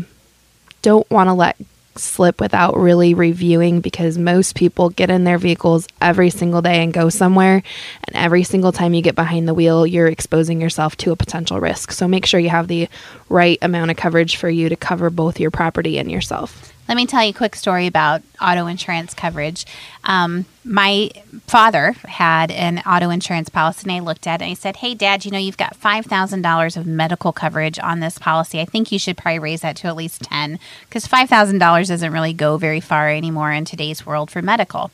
don't 0.81 1.09
want 1.09 1.29
to 1.29 1.33
let 1.33 1.57
slip 1.95 2.39
without 2.39 2.77
really 2.77 3.13
reviewing 3.13 3.81
because 3.81 4.17
most 4.17 4.55
people 4.55 4.89
get 4.89 5.09
in 5.09 5.25
their 5.25 5.37
vehicles 5.37 5.87
every 6.01 6.29
single 6.29 6.61
day 6.61 6.81
and 6.83 6.93
go 6.93 7.09
somewhere. 7.09 7.61
And 8.05 8.15
every 8.15 8.43
single 8.43 8.71
time 8.71 8.93
you 8.93 9.01
get 9.01 9.15
behind 9.15 9.47
the 9.47 9.53
wheel 9.53 9.85
you're 9.85 10.07
exposing 10.07 10.61
yourself 10.61 10.95
to 10.97 11.11
a 11.11 11.17
potential 11.17 11.59
risk. 11.59 11.91
So 11.91 12.07
make 12.07 12.25
sure 12.25 12.39
you 12.39 12.49
have 12.49 12.67
the 12.67 12.87
right 13.27 13.57
amount 13.61 13.91
of 13.91 13.97
coverage 13.97 14.37
for 14.37 14.49
you 14.49 14.69
to 14.69 14.75
cover 14.75 15.09
both 15.09 15.39
your 15.39 15.51
property 15.51 15.97
and 15.97 16.09
yourself 16.09 16.73
let 16.89 16.95
me 16.95 17.05
tell 17.05 17.23
you 17.23 17.29
a 17.29 17.33
quick 17.33 17.55
story 17.55 17.85
about 17.85 18.23
auto 18.41 18.65
insurance 18.65 19.13
coverage. 19.13 19.63
Um, 20.05 20.45
my 20.63 21.11
father 21.45 21.91
had 22.05 22.49
an 22.49 22.79
auto 22.79 23.11
insurance 23.11 23.47
policy, 23.47 23.83
and 23.83 23.91
I 23.91 23.99
looked 23.99 24.25
at 24.25 24.41
it 24.41 24.45
and 24.45 24.51
I 24.51 24.55
said, 24.55 24.77
Hey, 24.77 24.95
Dad, 24.95 25.23
you 25.23 25.29
know, 25.29 25.37
you've 25.37 25.55
got 25.55 25.79
$5,000 25.79 26.77
of 26.77 26.87
medical 26.87 27.31
coverage 27.31 27.77
on 27.77 27.99
this 27.99 28.17
policy. 28.17 28.59
I 28.59 28.65
think 28.65 28.91
you 28.91 28.97
should 28.97 29.17
probably 29.17 29.37
raise 29.37 29.61
that 29.61 29.75
to 29.77 29.87
at 29.87 29.95
least 29.95 30.23
10 30.23 30.57
because 30.89 31.05
$5,000 31.05 31.87
doesn't 31.87 32.11
really 32.11 32.33
go 32.33 32.57
very 32.57 32.79
far 32.79 33.09
anymore 33.09 33.51
in 33.51 33.65
today's 33.65 34.03
world 34.03 34.31
for 34.31 34.41
medical. 34.41 34.89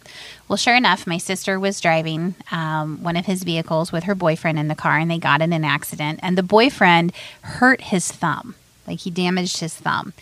Well, 0.50 0.58
sure 0.58 0.76
enough, 0.76 1.08
my 1.08 1.18
sister 1.18 1.58
was 1.58 1.80
driving 1.80 2.36
um, 2.52 3.02
one 3.04 3.16
of 3.16 3.26
his 3.26 3.44
vehicles 3.44 3.94
with 3.94 4.04
her 4.04 4.16
boyfriend 4.16 4.60
in 4.60 4.68
the 4.68 4.76
car, 4.76 4.98
and 4.98 5.10
they 5.10 5.18
got 5.18 5.42
in 5.42 5.54
an 5.54 5.64
accident, 5.64 6.20
and 6.22 6.38
the 6.38 6.44
boyfriend 6.44 7.14
hurt 7.42 7.80
his 7.80 8.12
thumb. 8.12 8.56
Like 8.86 9.00
he 9.00 9.10
damaged 9.10 9.60
his 9.60 9.74
thumb. 9.74 10.14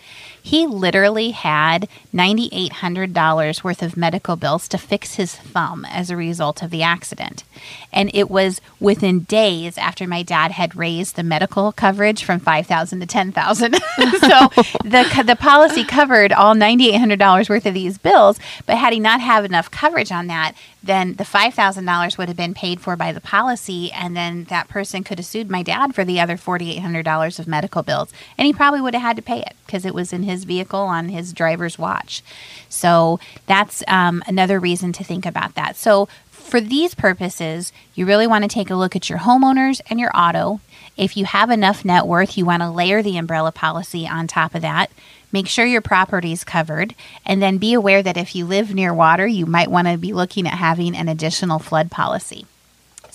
He 0.46 0.68
literally 0.68 1.32
had 1.32 1.88
$9,800 2.14 3.64
worth 3.64 3.82
of 3.82 3.96
medical 3.96 4.36
bills 4.36 4.68
to 4.68 4.78
fix 4.78 5.16
his 5.16 5.34
thumb 5.34 5.86
as 5.86 6.10
a 6.10 6.18
result 6.18 6.62
of 6.62 6.70
the 6.70 6.84
accident. 6.84 7.46
And 7.94 8.12
it 8.14 8.30
was 8.30 8.60
within 8.80 9.22
days 9.22 9.78
after 9.78 10.06
my 10.06 10.22
dad 10.22 10.52
had 10.52 10.76
raised 10.76 11.16
the 11.16 11.24
medical 11.24 11.72
coverage 11.72 12.26
from 12.26 12.42
5000 12.42 13.00
to 13.00 13.06
10000 13.06 13.74
So 13.96 14.50
the, 14.84 15.24
the 15.26 15.38
policy 15.40 15.86
covered 15.86 16.34
all 16.34 16.54
$9,800 16.56 17.50
worth 17.50 17.66
of 17.66 17.74
these 17.74 17.98
bills, 17.98 18.38
but 18.66 18.78
had 18.78 18.92
he 18.92 19.00
not 19.00 19.22
had 19.22 19.46
enough 19.46 19.72
coverage 19.72 20.12
on 20.12 20.28
that, 20.28 20.56
then 20.84 21.14
the 21.14 21.24
$5,000 21.24 22.18
would 22.18 22.28
have 22.28 22.36
been 22.36 22.54
paid 22.54 22.82
for 22.82 22.98
by 22.98 23.14
the 23.14 23.22
policy, 23.22 23.92
and 23.94 24.18
then 24.18 24.44
that 24.46 24.68
person 24.68 25.04
could 25.04 25.18
have 25.18 25.26
sued 25.26 25.50
my 25.50 25.64
dad 25.64 25.96
for 25.96 26.04
the 26.04 26.20
other 26.20 26.36
$4,800 26.36 27.40
of 27.40 27.48
medical 27.48 27.84
bills. 27.84 28.12
And 28.38 28.46
he 28.46 28.52
probably 28.52 28.82
would 28.82 28.94
have 28.94 29.02
had 29.02 29.16
to 29.16 29.22
pay 29.22 29.40
it 29.40 29.56
because 29.66 29.86
it 29.86 29.94
was 29.94 30.12
in 30.12 30.24
his 30.24 30.33
vehicle 30.42 30.80
on 30.80 31.10
his 31.10 31.34
driver's 31.34 31.78
watch. 31.78 32.24
So 32.70 33.20
that's 33.46 33.84
um, 33.88 34.24
another 34.26 34.60
reason 34.60 34.92
to 34.94 35.04
think 35.04 35.28
about 35.28 35.54
that. 35.54 35.76
So 35.76 36.10
for 36.32 36.60
these 36.60 36.94
purposes, 36.94 37.72
you 37.96 38.06
really 38.06 38.28
want 38.28 38.44
to 38.44 38.48
take 38.48 38.70
a 38.70 38.76
look 38.76 38.96
at 38.96 39.10
your 39.10 39.20
homeowners 39.20 39.82
and 39.90 40.00
your 40.00 40.12
auto. 40.16 40.60
If 40.98 41.16
you 41.16 41.26
have 41.26 41.50
enough 41.50 41.86
net 41.86 42.06
worth, 42.06 42.38
you 42.38 42.46
want 42.46 42.62
to 42.62 42.70
layer 42.70 43.02
the 43.02 43.18
umbrella 43.18 43.52
policy 43.52 44.08
on 44.08 44.28
top 44.28 44.54
of 44.54 44.62
that. 44.62 44.92
Make 45.32 45.48
sure 45.48 45.66
your 45.66 45.82
property 45.82 46.32
is 46.32 46.44
covered, 46.44 46.94
and 47.26 47.42
then 47.42 47.58
be 47.58 47.74
aware 47.74 48.04
that 48.04 48.18
if 48.18 48.36
you 48.36 48.46
live 48.46 48.76
near 48.76 48.94
water, 48.94 49.26
you 49.26 49.48
might 49.48 49.72
want 49.72 49.88
to 49.88 49.98
be 49.98 50.14
looking 50.14 50.46
at 50.46 50.54
having 50.54 50.96
an 50.96 51.08
additional 51.08 51.58
flood 51.58 51.90
policy. 51.90 52.46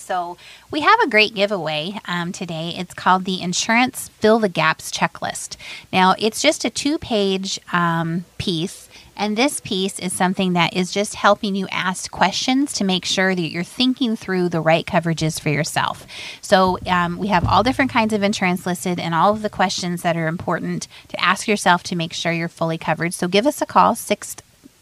So, 0.09 0.37
we 0.71 0.81
have 0.81 0.99
a 1.01 1.07
great 1.07 1.35
giveaway 1.35 1.99
um, 2.05 2.31
today. 2.31 2.73
It's 2.75 2.95
called 2.95 3.25
the 3.25 3.43
Insurance 3.43 4.09
Fill 4.17 4.39
the 4.39 4.49
Gaps 4.49 4.91
Checklist. 4.91 5.55
Now, 5.93 6.15
it's 6.17 6.41
just 6.41 6.65
a 6.65 6.71
two 6.71 6.97
page 6.97 7.59
um, 7.71 8.25
piece 8.39 8.89
and 9.15 9.37
this 9.37 9.59
piece 9.59 9.99
is 9.99 10.11
something 10.11 10.53
that 10.53 10.75
is 10.75 10.91
just 10.91 11.13
helping 11.13 11.53
you 11.53 11.67
ask 11.69 12.09
questions 12.09 12.73
to 12.73 12.85
make 12.85 13.03
sure 13.03 13.35
that 13.35 13.51
you're 13.51 13.63
thinking 13.63 14.15
through 14.15 14.47
the 14.47 14.61
right 14.61 14.85
coverages 14.85 15.39
for 15.39 15.49
yourself. 15.49 16.07
So 16.41 16.79
um, 16.87 17.17
we 17.17 17.27
have 17.27 17.45
all 17.45 17.61
different 17.61 17.91
kinds 17.91 18.13
of 18.13 18.23
insurance 18.23 18.65
listed 18.65 18.97
and 18.97 19.13
all 19.13 19.33
of 19.33 19.41
the 19.41 19.49
questions 19.49 20.03
that 20.03 20.15
are 20.15 20.27
important 20.27 20.87
to 21.09 21.21
ask 21.21 21.49
yourself 21.49 21.83
to 21.83 21.97
make 21.97 22.13
sure 22.13 22.31
you're 22.31 22.47
fully 22.47 22.77
covered. 22.77 23.13
So 23.13 23.27
give 23.27 23.45
us 23.45 23.61
a 23.61 23.65
call, 23.65 23.93
6 23.93 24.37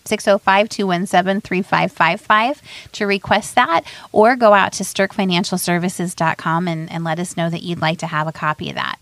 605 0.08 0.70
217 0.70 1.42
3555 1.42 2.62
to 2.94 3.06
request 3.06 3.56
that, 3.56 3.84
or 4.12 4.36
go 4.36 4.54
out 4.54 4.74
to 4.74 4.84
stirkfinancialservices.com 4.84 6.68
and, 6.68 6.92
and 6.92 7.04
let 7.04 7.20
us 7.20 7.38
know 7.38 7.50
that 7.50 7.64
you'd 7.64 7.82
like 7.82 8.00
to 8.00 8.08
have 8.08 8.28
a 8.28 8.32
copy 8.32 8.70
of 8.70 8.76
that. 8.76 8.98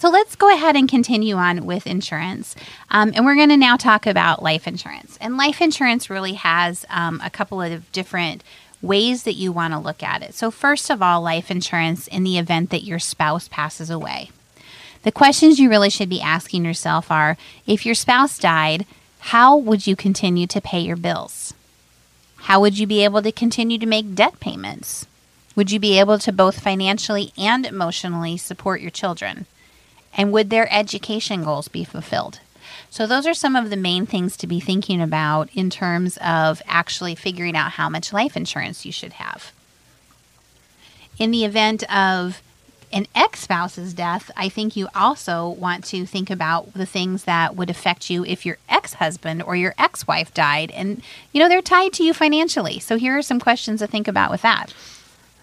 So 0.00 0.08
let's 0.08 0.34
go 0.34 0.50
ahead 0.50 0.76
and 0.76 0.88
continue 0.88 1.36
on 1.36 1.66
with 1.66 1.86
insurance. 1.86 2.56
Um, 2.90 3.12
and 3.14 3.26
we're 3.26 3.34
going 3.34 3.50
to 3.50 3.58
now 3.58 3.76
talk 3.76 4.06
about 4.06 4.42
life 4.42 4.66
insurance. 4.66 5.18
And 5.20 5.36
life 5.36 5.60
insurance 5.60 6.08
really 6.08 6.32
has 6.32 6.86
um, 6.88 7.20
a 7.22 7.28
couple 7.28 7.60
of 7.60 7.92
different 7.92 8.42
ways 8.82 9.24
that 9.24 9.34
you 9.34 9.52
want 9.52 9.72
to 9.72 9.78
look 9.78 10.02
at 10.02 10.22
it. 10.22 10.34
So, 10.34 10.50
first 10.50 10.90
of 10.90 11.02
all, 11.02 11.20
life 11.20 11.50
insurance 11.50 12.06
in 12.06 12.24
the 12.24 12.38
event 12.38 12.70
that 12.70 12.84
your 12.84 12.98
spouse 12.98 13.48
passes 13.48 13.90
away. 13.90 14.30
The 15.02 15.12
questions 15.12 15.58
you 15.58 15.70
really 15.70 15.90
should 15.90 16.08
be 16.08 16.20
asking 16.20 16.64
yourself 16.64 17.10
are 17.10 17.36
if 17.66 17.86
your 17.86 17.94
spouse 17.94 18.38
died, 18.38 18.86
how 19.20 19.56
would 19.56 19.86
you 19.86 19.96
continue 19.96 20.46
to 20.46 20.60
pay 20.60 20.80
your 20.80 20.96
bills? 20.96 21.54
How 22.36 22.60
would 22.60 22.78
you 22.78 22.86
be 22.86 23.04
able 23.04 23.22
to 23.22 23.32
continue 23.32 23.78
to 23.78 23.86
make 23.86 24.14
debt 24.14 24.40
payments? 24.40 25.06
Would 25.56 25.70
you 25.70 25.78
be 25.78 25.98
able 25.98 26.18
to 26.20 26.32
both 26.32 26.60
financially 26.60 27.32
and 27.36 27.66
emotionally 27.66 28.36
support 28.36 28.80
your 28.80 28.90
children? 28.90 29.46
And 30.14 30.32
would 30.32 30.50
their 30.50 30.72
education 30.72 31.44
goals 31.44 31.68
be 31.68 31.84
fulfilled? 31.84 32.40
So, 32.90 33.06
those 33.06 33.26
are 33.26 33.34
some 33.34 33.56
of 33.56 33.70
the 33.70 33.76
main 33.76 34.06
things 34.06 34.36
to 34.38 34.46
be 34.46 34.60
thinking 34.60 35.00
about 35.00 35.48
in 35.54 35.70
terms 35.70 36.18
of 36.18 36.62
actually 36.66 37.14
figuring 37.14 37.56
out 37.56 37.72
how 37.72 37.88
much 37.88 38.12
life 38.12 38.36
insurance 38.36 38.84
you 38.84 38.92
should 38.92 39.14
have. 39.14 39.52
In 41.18 41.30
the 41.30 41.44
event 41.44 41.82
of 41.94 42.42
an 42.92 43.06
ex 43.14 43.40
spouse's 43.40 43.94
death, 43.94 44.30
I 44.36 44.48
think 44.48 44.74
you 44.74 44.88
also 44.94 45.48
want 45.48 45.84
to 45.86 46.06
think 46.06 46.30
about 46.30 46.74
the 46.74 46.86
things 46.86 47.24
that 47.24 47.54
would 47.54 47.70
affect 47.70 48.10
you 48.10 48.24
if 48.24 48.44
your 48.44 48.58
ex 48.68 48.94
husband 48.94 49.42
or 49.42 49.54
your 49.54 49.74
ex 49.78 50.06
wife 50.06 50.34
died. 50.34 50.70
And, 50.72 51.02
you 51.32 51.40
know, 51.40 51.48
they're 51.48 51.62
tied 51.62 51.92
to 51.94 52.04
you 52.04 52.12
financially. 52.12 52.78
So, 52.80 52.96
here 52.96 53.16
are 53.16 53.22
some 53.22 53.40
questions 53.40 53.80
to 53.80 53.86
think 53.86 54.08
about 54.08 54.30
with 54.30 54.42
that. 54.42 54.74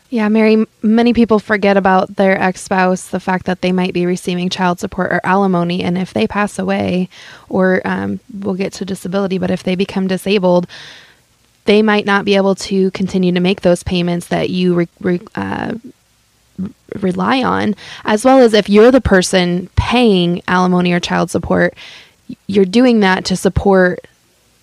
Yeah, 0.09 0.29
Mary, 0.29 0.65
many 0.81 1.13
people 1.13 1.37
forget 1.37 1.75
about 1.75 2.15
their 2.15 2.41
ex 2.41 2.61
spouse, 2.61 3.07
the 3.07 3.19
fact 3.19 3.45
that 3.45 3.61
they 3.61 3.73
might 3.73 3.93
be 3.93 4.05
receiving 4.05 4.49
child 4.49 4.79
support 4.79 5.11
or 5.11 5.19
alimony. 5.25 5.83
And 5.83 5.97
if 5.97 6.13
they 6.13 6.27
pass 6.27 6.57
away, 6.57 7.09
or 7.49 7.81
um, 7.83 8.21
we'll 8.33 8.55
get 8.55 8.71
to 8.73 8.85
disability, 8.85 9.37
but 9.37 9.51
if 9.51 9.63
they 9.63 9.75
become 9.75 10.07
disabled, 10.07 10.65
they 11.65 11.81
might 11.81 12.05
not 12.05 12.23
be 12.23 12.37
able 12.37 12.55
to 12.55 12.89
continue 12.91 13.33
to 13.33 13.41
make 13.41 13.61
those 13.61 13.83
payments 13.83 14.27
that 14.27 14.49
you 14.49 14.75
re- 14.75 14.87
re- 15.01 15.27
uh, 15.35 15.75
rely 16.95 17.43
on, 17.43 17.75
as 18.05 18.23
well 18.23 18.39
as 18.39 18.53
if 18.53 18.69
you're 18.69 18.91
the 18.91 19.01
person 19.01 19.69
paying 19.75 20.41
alimony 20.47 20.93
or 20.93 21.01
child 21.01 21.29
support, 21.29 21.73
you're 22.47 22.65
doing 22.65 23.01
that 23.01 23.25
to 23.25 23.35
support 23.35 24.05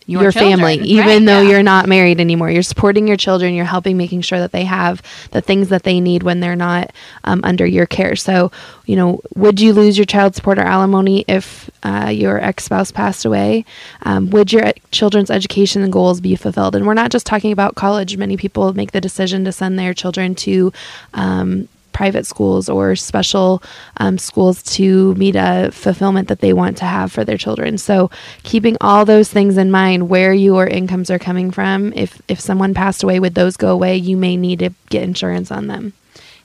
your, 0.07 0.23
your 0.23 0.33
family, 0.33 0.77
even 0.81 1.07
right, 1.07 1.25
though 1.25 1.41
yeah. 1.41 1.51
you're 1.51 1.63
not 1.63 1.89
married 1.89 2.21
anymore. 2.21 2.51
You're 2.51 2.63
supporting 2.63 3.09
your 3.09 3.17
children. 3.17 3.55
You're 3.55 3.65
helping 3.65 3.97
making 3.97 4.21
sure 4.21 4.39
that 4.39 4.53
they 4.53 4.65
have 4.65 5.03
the 5.31 5.41
things 5.41 5.71
that 5.71 5.83
they 5.85 6.01
need 6.01 6.23
when 6.23 6.41
they're 6.41 6.57
not 6.57 6.93
um, 7.25 7.41
under 7.43 7.65
your 7.65 7.87
care. 7.87 8.15
So, 8.17 8.53
you 8.85 8.97
know, 8.97 9.21
would 9.35 9.61
you 9.61 9.73
lose 9.73 9.97
your 9.97 10.05
child 10.05 10.35
support 10.35 10.59
or 10.59 10.63
alimony 10.63 11.25
if 11.27 11.71
uh, 11.83 12.11
your 12.13 12.39
ex 12.39 12.65
spouse 12.65 12.91
passed 12.93 13.25
away? 13.25 13.65
Um, 14.03 14.31
would 14.31 14.53
your 14.53 14.73
children's 14.91 15.31
education 15.31 15.83
and 15.83 15.93
goals 15.93 16.21
be 16.21 16.37
fulfilled? 16.37 16.77
And 16.77 16.87
we're 16.87 16.95
not 16.95 17.11
just 17.11 17.27
talking 17.27 17.53
about 17.53 17.75
college. 17.75 18.17
Many 18.17 18.37
people 18.37 18.73
make 18.75 18.93
the 18.93 19.01
decision 19.01 19.45
to 19.45 19.53
send 19.53 19.79
their 19.79 19.95
children 19.95 20.35
to 20.37 20.73
um, 21.15 21.69
private 21.95 22.27
schools 22.27 22.69
or 22.69 22.95
special 22.95 23.63
um, 23.97 24.19
schools 24.19 24.63
to 24.63 25.15
meet 25.15 25.37
a 25.37 25.71
fulfillment 25.73 26.29
that 26.29 26.41
they 26.41 26.53
want 26.53 26.77
to 26.77 26.85
have 26.85 27.11
for 27.11 27.25
their 27.25 27.39
children. 27.39 27.79
So, 27.79 28.11
keeping 28.43 28.77
all 28.83 29.07
those 29.07 29.31
things 29.31 29.57
in 29.57 29.71
mind, 29.71 30.11
where 30.11 30.35
your 30.35 30.67
incomes 30.67 31.11
are 31.11 31.19
coming 31.19 31.51
from, 31.51 31.95
if 31.95 32.21
if 32.29 32.39
someone 32.39 32.75
passed 32.75 33.03
away, 33.03 33.19
would 33.19 33.35
those 33.35 33.57
go 33.57 33.71
away? 33.73 33.97
You 33.97 34.19
may 34.19 34.37
need 34.37 34.59
to 34.59 34.71
get 34.91 35.05
insurance 35.05 35.51
on 35.51 35.69
them. 35.69 35.95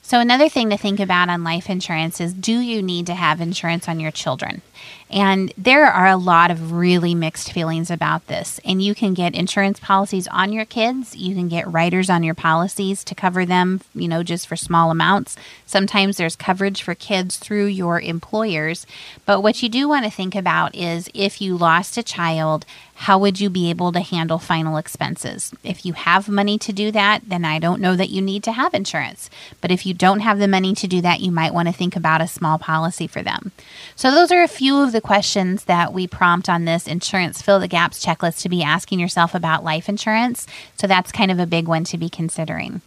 So, 0.01 0.19
another 0.19 0.49
thing 0.49 0.69
to 0.69 0.77
think 0.77 0.99
about 0.99 1.29
on 1.29 1.43
life 1.43 1.69
insurance 1.69 2.21
is 2.21 2.33
do 2.33 2.59
you 2.59 2.81
need 2.81 3.05
to 3.07 3.15
have 3.15 3.41
insurance 3.41 3.89
on 3.89 3.99
your 3.99 4.11
children? 4.11 4.61
And 5.11 5.51
there 5.57 5.85
are 5.85 6.07
a 6.07 6.17
lot 6.17 6.51
of 6.51 6.71
really 6.71 7.15
mixed 7.15 7.51
feelings 7.51 7.89
about 7.89 8.27
this. 8.27 8.59
And 8.63 8.81
you 8.81 8.93
can 8.93 9.15
get 9.15 9.33
insurance 9.33 9.79
policies 9.79 10.27
on 10.27 10.53
your 10.53 10.65
kids, 10.65 11.15
you 11.15 11.33
can 11.33 11.47
get 11.47 11.71
riders 11.71 12.09
on 12.09 12.21
your 12.21 12.35
policies 12.35 13.03
to 13.05 13.15
cover 13.15 13.45
them, 13.45 13.81
you 13.95 14.07
know, 14.07 14.21
just 14.21 14.47
for 14.47 14.55
small 14.55 14.91
amounts. 14.91 15.35
Sometimes 15.65 16.17
there's 16.17 16.35
coverage 16.35 16.83
for 16.83 16.93
kids 16.93 17.37
through 17.37 17.65
your 17.65 17.99
employers. 17.99 18.85
But 19.25 19.41
what 19.41 19.63
you 19.63 19.69
do 19.69 19.89
want 19.89 20.05
to 20.05 20.11
think 20.11 20.35
about 20.35 20.75
is 20.75 21.09
if 21.13 21.41
you 21.41 21.57
lost 21.57 21.97
a 21.97 22.03
child, 22.03 22.65
how 22.99 23.17
would 23.17 23.39
you 23.39 23.49
be 23.49 23.69
able 23.69 23.93
to 23.93 24.01
handle 24.01 24.39
final 24.39 24.75
expenses? 24.75 25.53
If 25.63 25.85
you 25.85 25.93
have 25.93 26.27
money 26.27 26.57
to 26.57 26.73
do 26.73 26.91
that, 26.91 27.21
then 27.25 27.45
I 27.45 27.57
don't 27.57 27.79
know 27.79 27.95
that 27.95 28.09
you 28.09 28.21
need 28.21 28.43
to 28.43 28.51
have 28.51 28.73
insurance. 28.73 29.29
But 29.61 29.71
if 29.71 29.85
you 29.85 29.93
don't 29.93 30.19
have 30.19 30.37
the 30.37 30.49
money 30.49 30.75
to 30.75 30.85
do 30.85 30.99
that, 31.01 31.21
you 31.21 31.31
might 31.31 31.53
want 31.53 31.69
to 31.69 31.73
think 31.73 31.95
about 31.95 32.19
a 32.19 32.27
small 32.27 32.59
policy 32.59 33.07
for 33.07 33.23
them. 33.23 33.53
So, 33.95 34.11
those 34.11 34.33
are 34.33 34.43
a 34.43 34.49
few 34.49 34.68
of 34.77 34.91
the 34.91 35.01
questions 35.01 35.65
that 35.65 35.93
we 35.93 36.07
prompt 36.07 36.49
on 36.49 36.65
this 36.65 36.87
insurance 36.87 37.41
fill 37.41 37.59
the 37.59 37.67
gaps 37.67 38.05
checklist 38.05 38.41
to 38.41 38.49
be 38.49 38.61
asking 38.61 38.99
yourself 38.99 39.33
about 39.33 39.63
life 39.63 39.89
insurance. 39.89 40.45
So, 40.77 40.85
that's 40.85 41.11
kind 41.11 41.31
of 41.31 41.39
a 41.39 41.45
big 41.45 41.67
one 41.67 41.83
to 41.85 41.97
be 41.97 42.09
considering. 42.09 42.81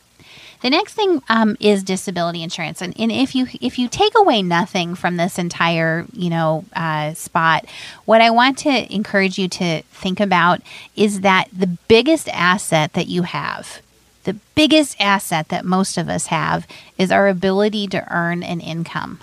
The 0.62 0.70
next 0.70 0.94
thing 0.94 1.20
um, 1.28 1.56
is 1.58 1.82
disability 1.82 2.42
insurance, 2.44 2.80
and, 2.80 2.98
and 2.98 3.10
if 3.10 3.34
you 3.34 3.48
if 3.60 3.80
you 3.80 3.88
take 3.88 4.16
away 4.16 4.42
nothing 4.42 4.94
from 4.94 5.16
this 5.16 5.36
entire 5.36 6.06
you 6.12 6.30
know 6.30 6.64
uh, 6.74 7.14
spot, 7.14 7.66
what 8.04 8.20
I 8.20 8.30
want 8.30 8.58
to 8.58 8.94
encourage 8.94 9.38
you 9.38 9.48
to 9.48 9.82
think 9.82 10.20
about 10.20 10.60
is 10.94 11.22
that 11.22 11.48
the 11.52 11.66
biggest 11.66 12.28
asset 12.28 12.92
that 12.92 13.08
you 13.08 13.24
have, 13.24 13.82
the 14.22 14.34
biggest 14.54 14.96
asset 15.00 15.48
that 15.48 15.64
most 15.64 15.98
of 15.98 16.08
us 16.08 16.26
have, 16.26 16.64
is 16.96 17.10
our 17.10 17.26
ability 17.26 17.88
to 17.88 18.14
earn 18.14 18.44
an 18.44 18.60
income 18.60 19.18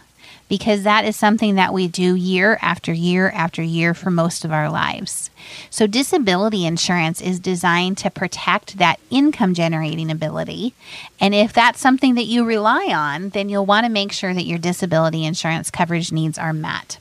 because 0.50 0.84
that 0.84 1.06
is 1.06 1.15
something 1.15 1.56
that 1.56 1.74
we 1.74 1.88
do 1.88 2.15
year 2.15 2.58
after 2.62 2.91
year 2.91 3.29
after 3.29 3.62
year 3.62 3.94
for 3.94 4.10
most 4.10 4.44
of 4.44 4.51
our 4.51 4.70
lives. 4.70 5.29
So, 5.70 5.88
disability 5.88 6.65
insurance 6.65 7.22
is 7.22 7.39
designed 7.39 7.98
to 8.00 8.10
protect 8.10 8.77
that 8.79 9.00
income 9.10 9.53
generating 9.53 10.12
ability. 10.12 10.74
And 11.20 11.34
if 11.34 11.53
that's 11.53 11.79
something 11.79 12.15
that 12.15 12.25
you 12.25 12.44
rely 12.44 12.88
on, 12.88 13.29
then 13.29 13.48
you'll 13.48 13.65
want 13.65 13.86
to 13.86 13.91
make 13.91 14.12
sure 14.12 14.34
that 14.34 14.46
your 14.46 14.60
disability 14.60 15.24
insurance 15.24 15.72
coverage 15.72 16.12
needs 16.12 16.38
are 16.38 16.53
met. 16.53 16.98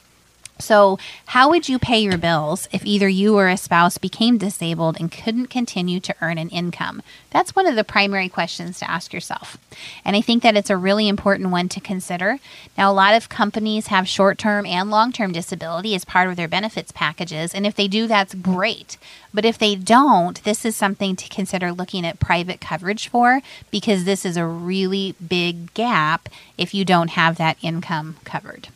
So, 0.58 0.98
how 1.26 1.48
would 1.50 1.68
you 1.68 1.78
pay 1.78 2.00
your 2.00 2.18
bills 2.18 2.68
if 2.72 2.84
either 2.84 3.08
you 3.08 3.36
or 3.36 3.48
a 3.48 3.56
spouse 3.56 3.96
became 3.96 4.38
disabled 4.38 4.96
and 4.98 5.10
couldn't 5.10 5.46
continue 5.46 6.00
to 6.00 6.14
earn 6.20 6.36
an 6.36 6.48
income? 6.48 7.02
That's 7.30 7.54
one 7.54 7.66
of 7.66 7.76
the 7.76 7.84
primary 7.84 8.28
questions 8.28 8.78
to 8.78 8.90
ask 8.90 9.12
yourself. 9.12 9.56
And 10.04 10.16
I 10.16 10.20
think 10.20 10.42
that 10.42 10.56
it's 10.56 10.70
a 10.70 10.76
really 10.76 11.08
important 11.08 11.50
one 11.50 11.68
to 11.70 11.80
consider. 11.80 12.38
Now, 12.76 12.90
a 12.90 12.92
lot 12.92 13.14
of 13.14 13.28
companies 13.28 13.86
have 13.88 14.08
short 14.08 14.36
term 14.38 14.66
and 14.66 14.90
long 14.90 15.12
term 15.12 15.32
disability 15.32 15.94
as 15.94 16.04
part 16.04 16.28
of 16.28 16.36
their 16.36 16.48
benefits 16.48 16.90
packages. 16.90 17.54
And 17.54 17.66
if 17.66 17.74
they 17.74 17.86
do, 17.86 18.06
that's 18.06 18.34
great. 18.34 18.96
But 19.32 19.44
if 19.44 19.58
they 19.58 19.76
don't, 19.76 20.42
this 20.42 20.64
is 20.64 20.74
something 20.74 21.14
to 21.16 21.28
consider 21.28 21.70
looking 21.70 22.04
at 22.04 22.18
private 22.18 22.60
coverage 22.60 23.08
for 23.08 23.42
because 23.70 24.04
this 24.04 24.24
is 24.24 24.36
a 24.36 24.46
really 24.46 25.14
big 25.24 25.72
gap 25.74 26.28
if 26.56 26.74
you 26.74 26.84
don't 26.84 27.10
have 27.10 27.36
that 27.36 27.58
income 27.62 28.16
covered. 28.24 28.68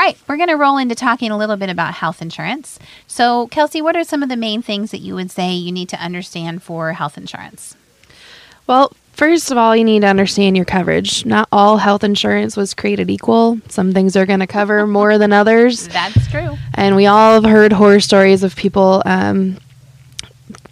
All 0.00 0.06
right, 0.06 0.16
we're 0.26 0.38
going 0.38 0.48
to 0.48 0.56
roll 0.56 0.78
into 0.78 0.94
talking 0.94 1.30
a 1.30 1.36
little 1.36 1.58
bit 1.58 1.68
about 1.68 1.92
health 1.92 2.22
insurance. 2.22 2.78
So, 3.06 3.48
Kelsey, 3.48 3.82
what 3.82 3.96
are 3.96 4.02
some 4.02 4.22
of 4.22 4.30
the 4.30 4.36
main 4.36 4.62
things 4.62 4.92
that 4.92 5.00
you 5.00 5.14
would 5.14 5.30
say 5.30 5.52
you 5.52 5.72
need 5.72 5.90
to 5.90 6.02
understand 6.02 6.62
for 6.62 6.94
health 6.94 7.18
insurance? 7.18 7.76
Well, 8.66 8.94
first 9.12 9.50
of 9.50 9.58
all, 9.58 9.76
you 9.76 9.84
need 9.84 10.00
to 10.00 10.06
understand 10.06 10.56
your 10.56 10.64
coverage. 10.64 11.26
Not 11.26 11.48
all 11.52 11.76
health 11.76 12.02
insurance 12.02 12.56
was 12.56 12.72
created 12.72 13.10
equal. 13.10 13.60
Some 13.68 13.92
things 13.92 14.16
are 14.16 14.24
going 14.24 14.40
to 14.40 14.46
cover 14.46 14.86
more 14.86 15.18
than 15.18 15.34
others. 15.34 15.86
That's 15.92 16.28
true. 16.28 16.56
And 16.72 16.96
we 16.96 17.04
all 17.04 17.34
have 17.34 17.44
heard 17.44 17.70
horror 17.70 18.00
stories 18.00 18.42
of 18.42 18.56
people 18.56 19.02
um, 19.04 19.58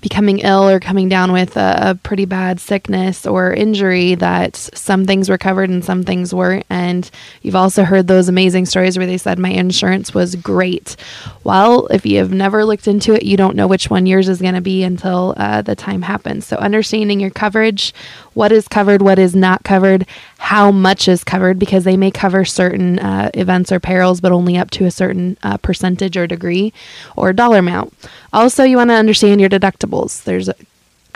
becoming 0.00 0.38
ill 0.40 0.68
or 0.68 0.78
coming 0.78 1.08
down 1.08 1.32
with 1.32 1.56
a, 1.56 1.90
a, 1.90 1.94
pretty 1.94 2.24
bad 2.24 2.60
sickness 2.60 3.26
or 3.26 3.52
injury 3.52 4.14
that 4.14 4.56
some 4.56 5.04
things 5.04 5.28
were 5.28 5.38
covered 5.38 5.68
and 5.68 5.84
some 5.84 6.04
things 6.04 6.32
weren't. 6.32 6.64
And 6.70 7.10
you've 7.42 7.56
also 7.56 7.84
heard 7.84 8.06
those 8.06 8.28
amazing 8.28 8.66
stories 8.66 8.96
where 8.96 9.06
they 9.06 9.18
said, 9.18 9.38
My 9.38 9.50
insurance 9.50 10.14
was 10.14 10.36
great. 10.36 10.96
Well, 11.44 11.86
if 11.88 12.06
you 12.06 12.18
have 12.18 12.32
never 12.32 12.64
looked 12.64 12.86
into 12.86 13.14
it, 13.14 13.24
you 13.24 13.36
don't 13.36 13.56
know 13.56 13.66
which 13.66 13.90
one 13.90 14.06
yours 14.06 14.28
is 14.28 14.40
going 14.40 14.54
to 14.54 14.60
be 14.60 14.82
until 14.84 15.34
uh, 15.36 15.62
the 15.62 15.74
time 15.74 16.02
happens. 16.02 16.46
So, 16.46 16.56
understanding 16.56 17.20
your 17.20 17.30
coverage, 17.30 17.92
what 18.34 18.52
is 18.52 18.68
covered, 18.68 19.02
what 19.02 19.18
is 19.18 19.34
not 19.34 19.64
covered, 19.64 20.06
how 20.38 20.70
much 20.70 21.08
is 21.08 21.24
covered, 21.24 21.58
because 21.58 21.84
they 21.84 21.96
may 21.96 22.10
cover 22.10 22.44
certain 22.44 22.98
uh, 23.00 23.30
events 23.34 23.72
or 23.72 23.80
perils, 23.80 24.20
but 24.20 24.30
only 24.30 24.56
up 24.56 24.70
to 24.70 24.84
a 24.84 24.90
certain 24.90 25.36
uh, 25.42 25.56
percentage 25.56 26.16
or 26.16 26.26
degree 26.26 26.72
or 27.16 27.32
dollar 27.32 27.58
amount. 27.58 27.92
Also, 28.32 28.62
you 28.62 28.76
want 28.76 28.90
to 28.90 28.94
understand 28.94 29.40
your 29.40 29.48
deductibles. 29.88 30.24
There's 30.24 30.50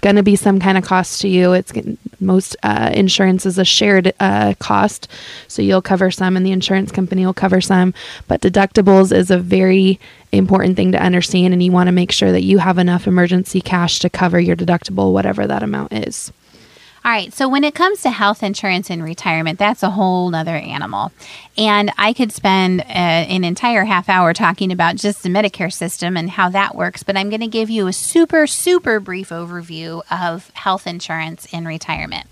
going 0.01 0.17
to 0.17 0.23
be 0.23 0.37
some 0.37 0.59
kind 0.59 0.77
of 0.77 0.85
cost 0.85 1.21
to 1.21 1.29
you. 1.29 1.53
It's 1.53 1.73
most 2.21 2.57
uh, 2.63 2.91
insurance 2.93 3.47
is 3.47 3.59
a 3.59 3.65
shared 3.65 4.13
uh, 4.19 4.55
cost, 4.59 5.09
so 5.49 5.63
you'll 5.63 5.83
cover 5.83 6.11
some, 6.11 6.37
and 6.37 6.45
the 6.45 6.53
insurance 6.53 6.91
company 6.91 7.25
will 7.25 7.35
cover 7.35 7.61
some. 7.61 7.95
But 8.27 8.41
deductibles 8.41 9.15
is 9.15 9.31
a 9.31 9.39
very 9.39 10.01
important 10.33 10.77
thing 10.77 10.93
to 10.93 11.03
understand, 11.03 11.53
and 11.53 11.63
you 11.63 11.73
want 11.73 11.89
to 11.89 11.93
make 11.93 12.11
sure 12.11 12.33
that 12.33 12.43
you 12.43 12.59
have 12.59 12.79
enough 12.79 13.07
emergency 13.07 13.61
cash 13.61 14.01
to 14.01 14.11
cover 14.11 14.41
your 14.41 14.57
deductible, 14.57 15.13
whatever 15.13 15.47
that 15.47 15.63
amount 15.63 15.93
is. 15.93 16.33
All 17.05 17.11
right. 17.11 17.33
So 17.33 17.49
when 17.49 17.65
it 17.65 17.75
comes 17.75 18.03
to 18.03 18.11
health 18.11 18.45
insurance 18.45 18.89
and 18.89 19.03
retirement, 19.03 19.59
that's 19.59 19.83
a 19.83 19.91
whole 19.91 20.31
nother 20.31 20.55
animal. 20.55 21.11
And 21.59 21.91
I 21.99 22.13
could 22.13 22.31
spend 22.31 22.81
uh, 22.83 22.85
an 22.85 23.43
entire 23.43 23.85
half 23.85 24.09
hour 24.09 24.33
talking 24.33 24.71
about 24.71 24.97
just 24.97 25.25
the 25.25 25.29
Medicare 25.29 25.73
system 25.73 26.17
and 26.17 26.31
how 26.31 26.49
that 26.51 26.77
works. 26.77 27.03
But 27.03 27.17
I'm 27.17 27.29
going 27.29 27.41
to 27.41 27.49
give 27.49 27.71
you 27.71 27.89
a 27.89 27.93
super, 27.93 28.47
super 28.47 29.01
brief 29.01 29.31
overview 29.31 30.03
of 30.13 30.51
health 30.51 30.87
insurance 30.87 31.47
in 31.47 31.65
retirement. 31.65 32.29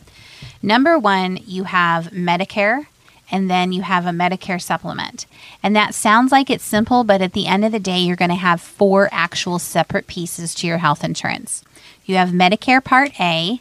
Number 0.62 0.96
one, 1.00 1.40
you 1.44 1.64
have 1.64 2.12
Medicare 2.12 2.87
and 3.30 3.50
then 3.50 3.72
you 3.72 3.83
have 3.83 4.06
a 4.06 4.11
Medicare 4.11 4.62
supplement. 4.62 5.26
And 5.64 5.74
that 5.74 5.94
sounds 5.94 6.30
like 6.30 6.48
it's 6.48 6.64
simple, 6.64 7.02
but 7.02 7.20
at 7.20 7.33
the 7.33 7.46
end 7.46 7.64
of 7.64 7.72
the 7.72 7.80
day, 7.80 7.98
you're 7.98 8.14
going 8.14 8.30
to 8.30 8.37
have 8.37 8.61
four 8.61 9.09
actual 9.11 9.59
separate 9.59 10.06
pieces 10.06 10.54
to 10.56 10.66
your 10.68 10.78
health 10.78 11.02
insurance. 11.02 11.64
You 12.04 12.16
have 12.16 12.30
Medicare 12.30 12.83
Part 12.83 13.18
A, 13.20 13.61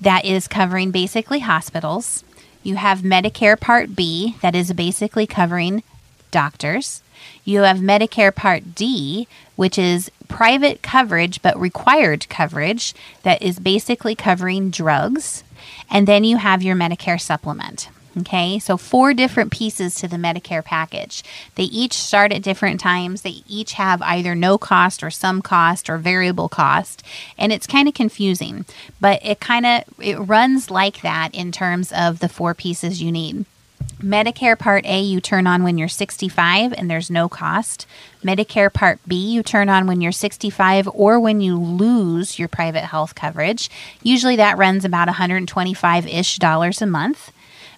that 0.00 0.24
is 0.24 0.48
covering 0.48 0.90
basically 0.90 1.40
hospitals. 1.40 2.24
You 2.62 2.76
have 2.76 3.00
Medicare 3.00 3.58
Part 3.58 3.96
B, 3.96 4.36
that 4.42 4.54
is 4.54 4.72
basically 4.72 5.26
covering 5.26 5.82
doctors. 6.30 7.02
You 7.44 7.62
have 7.62 7.78
Medicare 7.78 8.34
Part 8.34 8.74
D, 8.74 9.26
which 9.56 9.78
is 9.78 10.10
private 10.28 10.82
coverage 10.82 11.40
but 11.42 11.58
required 11.58 12.28
coverage, 12.28 12.94
that 13.22 13.42
is 13.42 13.58
basically 13.58 14.14
covering 14.14 14.70
drugs. 14.70 15.42
And 15.90 16.06
then 16.06 16.24
you 16.24 16.36
have 16.36 16.62
your 16.62 16.76
Medicare 16.76 17.20
supplement. 17.20 17.88
Okay, 18.20 18.58
so 18.58 18.76
four 18.76 19.14
different 19.14 19.52
pieces 19.52 19.94
to 19.96 20.08
the 20.08 20.16
Medicare 20.16 20.64
package. 20.64 21.22
They 21.54 21.64
each 21.64 21.92
start 21.92 22.32
at 22.32 22.42
different 22.42 22.80
times. 22.80 23.22
They 23.22 23.42
each 23.46 23.74
have 23.74 24.02
either 24.02 24.34
no 24.34 24.58
cost 24.58 25.02
or 25.02 25.10
some 25.10 25.42
cost 25.42 25.88
or 25.88 25.98
variable 25.98 26.48
cost, 26.48 27.02
and 27.36 27.52
it's 27.52 27.66
kind 27.66 27.86
of 27.86 27.94
confusing. 27.94 28.64
But 29.00 29.24
it 29.24 29.40
kind 29.40 29.66
of 29.66 29.84
it 30.00 30.16
runs 30.16 30.70
like 30.70 31.02
that 31.02 31.34
in 31.34 31.52
terms 31.52 31.92
of 31.92 32.18
the 32.20 32.28
four 32.28 32.54
pieces 32.54 33.02
you 33.02 33.12
need. 33.12 33.44
Medicare 34.02 34.56
Part 34.58 34.86
A 34.86 35.00
you 35.00 35.20
turn 35.20 35.46
on 35.46 35.64
when 35.64 35.76
you're 35.76 35.88
65 35.88 36.72
and 36.72 36.88
there's 36.88 37.10
no 37.10 37.28
cost. 37.28 37.86
Medicare 38.22 38.72
Part 38.72 39.00
B 39.08 39.16
you 39.16 39.42
turn 39.42 39.68
on 39.68 39.86
when 39.86 40.00
you're 40.00 40.12
65 40.12 40.88
or 40.94 41.18
when 41.18 41.40
you 41.40 41.56
lose 41.56 42.38
your 42.38 42.48
private 42.48 42.84
health 42.84 43.16
coverage. 43.16 43.68
Usually 44.02 44.36
that 44.36 44.56
runs 44.56 44.84
about 44.84 45.08
125 45.08 46.06
ish 46.06 46.38
dollars 46.38 46.80
a 46.80 46.86
month. 46.86 47.32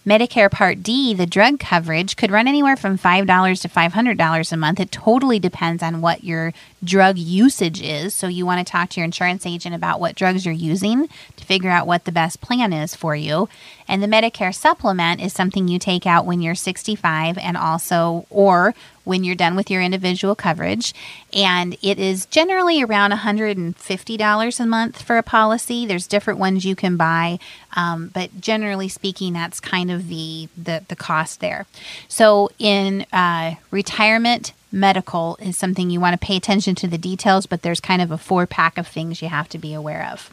Medicare 0.06 0.50
Part 0.50 0.82
D, 0.82 1.12
the 1.12 1.26
drug 1.26 1.60
coverage 1.60 2.16
could 2.16 2.30
run 2.30 2.48
anywhere 2.48 2.74
from 2.74 2.96
$5 2.96 3.60
to 3.60 3.68
$500 3.68 4.52
a 4.52 4.56
month. 4.56 4.80
It 4.80 4.90
totally 4.90 5.38
depends 5.38 5.82
on 5.82 6.00
what 6.00 6.24
your 6.24 6.54
drug 6.82 7.18
usage 7.18 7.82
is. 7.82 8.14
So 8.14 8.26
you 8.26 8.46
want 8.46 8.66
to 8.66 8.70
talk 8.70 8.88
to 8.90 9.00
your 9.00 9.04
insurance 9.04 9.44
agent 9.44 9.74
about 9.74 10.00
what 10.00 10.14
drugs 10.14 10.46
you're 10.46 10.54
using 10.54 11.06
to 11.36 11.44
figure 11.44 11.68
out 11.68 11.86
what 11.86 12.06
the 12.06 12.12
best 12.12 12.40
plan 12.40 12.72
is 12.72 12.94
for 12.94 13.14
you. 13.14 13.50
And 13.86 14.02
the 14.02 14.06
Medicare 14.06 14.54
supplement 14.54 15.20
is 15.20 15.34
something 15.34 15.68
you 15.68 15.78
take 15.78 16.06
out 16.06 16.24
when 16.24 16.40
you're 16.40 16.54
65 16.54 17.36
and 17.36 17.58
also 17.58 18.24
or 18.30 18.74
when 19.10 19.24
you're 19.24 19.34
done 19.34 19.56
with 19.56 19.68
your 19.68 19.82
individual 19.82 20.36
coverage. 20.36 20.94
And 21.32 21.76
it 21.82 21.98
is 21.98 22.26
generally 22.26 22.80
around 22.80 23.10
$150 23.10 24.60
a 24.60 24.66
month 24.66 25.02
for 25.02 25.18
a 25.18 25.22
policy. 25.24 25.84
There's 25.84 26.06
different 26.06 26.38
ones 26.38 26.64
you 26.64 26.76
can 26.76 26.96
buy, 26.96 27.40
um, 27.74 28.12
but 28.14 28.40
generally 28.40 28.88
speaking, 28.88 29.32
that's 29.32 29.58
kind 29.58 29.90
of 29.90 30.06
the, 30.06 30.48
the, 30.56 30.84
the 30.86 30.94
cost 30.94 31.40
there. 31.40 31.66
So 32.06 32.50
in 32.60 33.04
uh, 33.12 33.56
retirement, 33.72 34.52
medical 34.70 35.36
is 35.40 35.58
something 35.58 35.90
you 35.90 35.98
want 35.98 36.18
to 36.18 36.24
pay 36.24 36.36
attention 36.36 36.76
to 36.76 36.86
the 36.86 36.96
details, 36.96 37.46
but 37.46 37.62
there's 37.62 37.80
kind 37.80 38.00
of 38.00 38.12
a 38.12 38.18
four 38.18 38.46
pack 38.46 38.78
of 38.78 38.86
things 38.86 39.20
you 39.20 39.28
have 39.28 39.48
to 39.48 39.58
be 39.58 39.74
aware 39.74 40.08
of. 40.12 40.32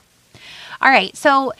All 0.80 0.92
right, 0.92 1.18
so 1.18 1.52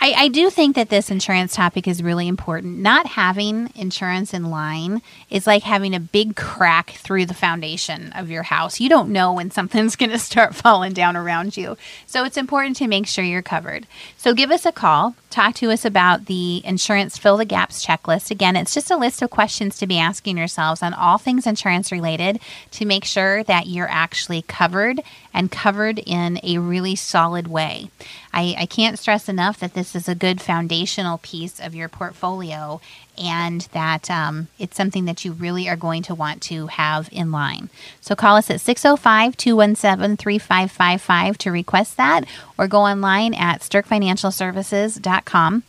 I, 0.00 0.12
I, 0.12 0.28
do 0.28 0.50
think 0.50 0.76
that 0.76 0.90
this 0.90 1.10
insurance 1.10 1.54
topic 1.54 1.88
is 1.88 2.02
really 2.02 2.28
important. 2.28 2.78
Not 2.78 3.06
having 3.06 3.70
insurance 3.74 4.34
in 4.34 4.50
line 4.50 5.00
is 5.30 5.46
like 5.46 5.62
having 5.62 5.94
a 5.94 6.00
big 6.00 6.36
crack 6.36 6.90
through 6.90 7.26
the 7.26 7.34
foundation 7.34 8.12
of 8.12 8.30
your 8.30 8.42
house. 8.42 8.78
You 8.78 8.88
don't 8.88 9.10
know 9.10 9.32
when 9.32 9.50
something's 9.50 9.96
going 9.96 10.10
to 10.10 10.18
start 10.18 10.54
falling 10.54 10.92
down 10.92 11.16
around 11.16 11.56
you. 11.56 11.76
So 12.06 12.24
it's 12.24 12.36
important 12.36 12.76
to 12.76 12.88
make 12.88 13.06
sure 13.06 13.24
you're 13.24 13.42
covered. 13.42 13.86
So 14.16 14.34
give 14.34 14.50
us 14.50 14.66
a 14.66 14.72
call. 14.72 15.14
Talk 15.36 15.54
to 15.56 15.70
us 15.70 15.84
about 15.84 16.24
the 16.24 16.62
insurance 16.64 17.18
fill 17.18 17.36
the 17.36 17.44
gaps 17.44 17.84
checklist. 17.84 18.30
Again, 18.30 18.56
it's 18.56 18.72
just 18.72 18.90
a 18.90 18.96
list 18.96 19.20
of 19.20 19.28
questions 19.28 19.76
to 19.76 19.86
be 19.86 19.98
asking 19.98 20.38
yourselves 20.38 20.82
on 20.82 20.94
all 20.94 21.18
things 21.18 21.46
insurance 21.46 21.92
related 21.92 22.40
to 22.70 22.86
make 22.86 23.04
sure 23.04 23.44
that 23.44 23.66
you're 23.66 23.86
actually 23.86 24.40
covered 24.40 25.02
and 25.34 25.52
covered 25.52 25.98
in 25.98 26.40
a 26.42 26.56
really 26.56 26.96
solid 26.96 27.48
way. 27.48 27.90
I, 28.32 28.54
I 28.60 28.64
can't 28.64 28.98
stress 28.98 29.28
enough 29.28 29.60
that 29.60 29.74
this 29.74 29.94
is 29.94 30.08
a 30.08 30.14
good 30.14 30.40
foundational 30.40 31.18
piece 31.18 31.60
of 31.60 31.74
your 31.74 31.90
portfolio 31.90 32.80
and 33.18 33.62
that 33.72 34.10
um, 34.10 34.48
it's 34.58 34.76
something 34.76 35.04
that 35.06 35.24
you 35.24 35.32
really 35.32 35.68
are 35.68 35.76
going 35.76 36.02
to 36.04 36.14
want 36.14 36.42
to 36.42 36.68
have 36.68 37.08
in 37.12 37.32
line. 37.32 37.68
So 38.00 38.14
call 38.14 38.36
us 38.36 38.50
at 38.50 38.60
605 38.60 39.36
217 39.36 40.16
3555 40.16 41.38
to 41.38 41.50
request 41.50 41.96
that 41.96 42.24
or 42.58 42.68
go 42.68 42.80
online 42.80 43.34
at 43.34 43.60
stirkfinancialservices.com. 43.60 45.62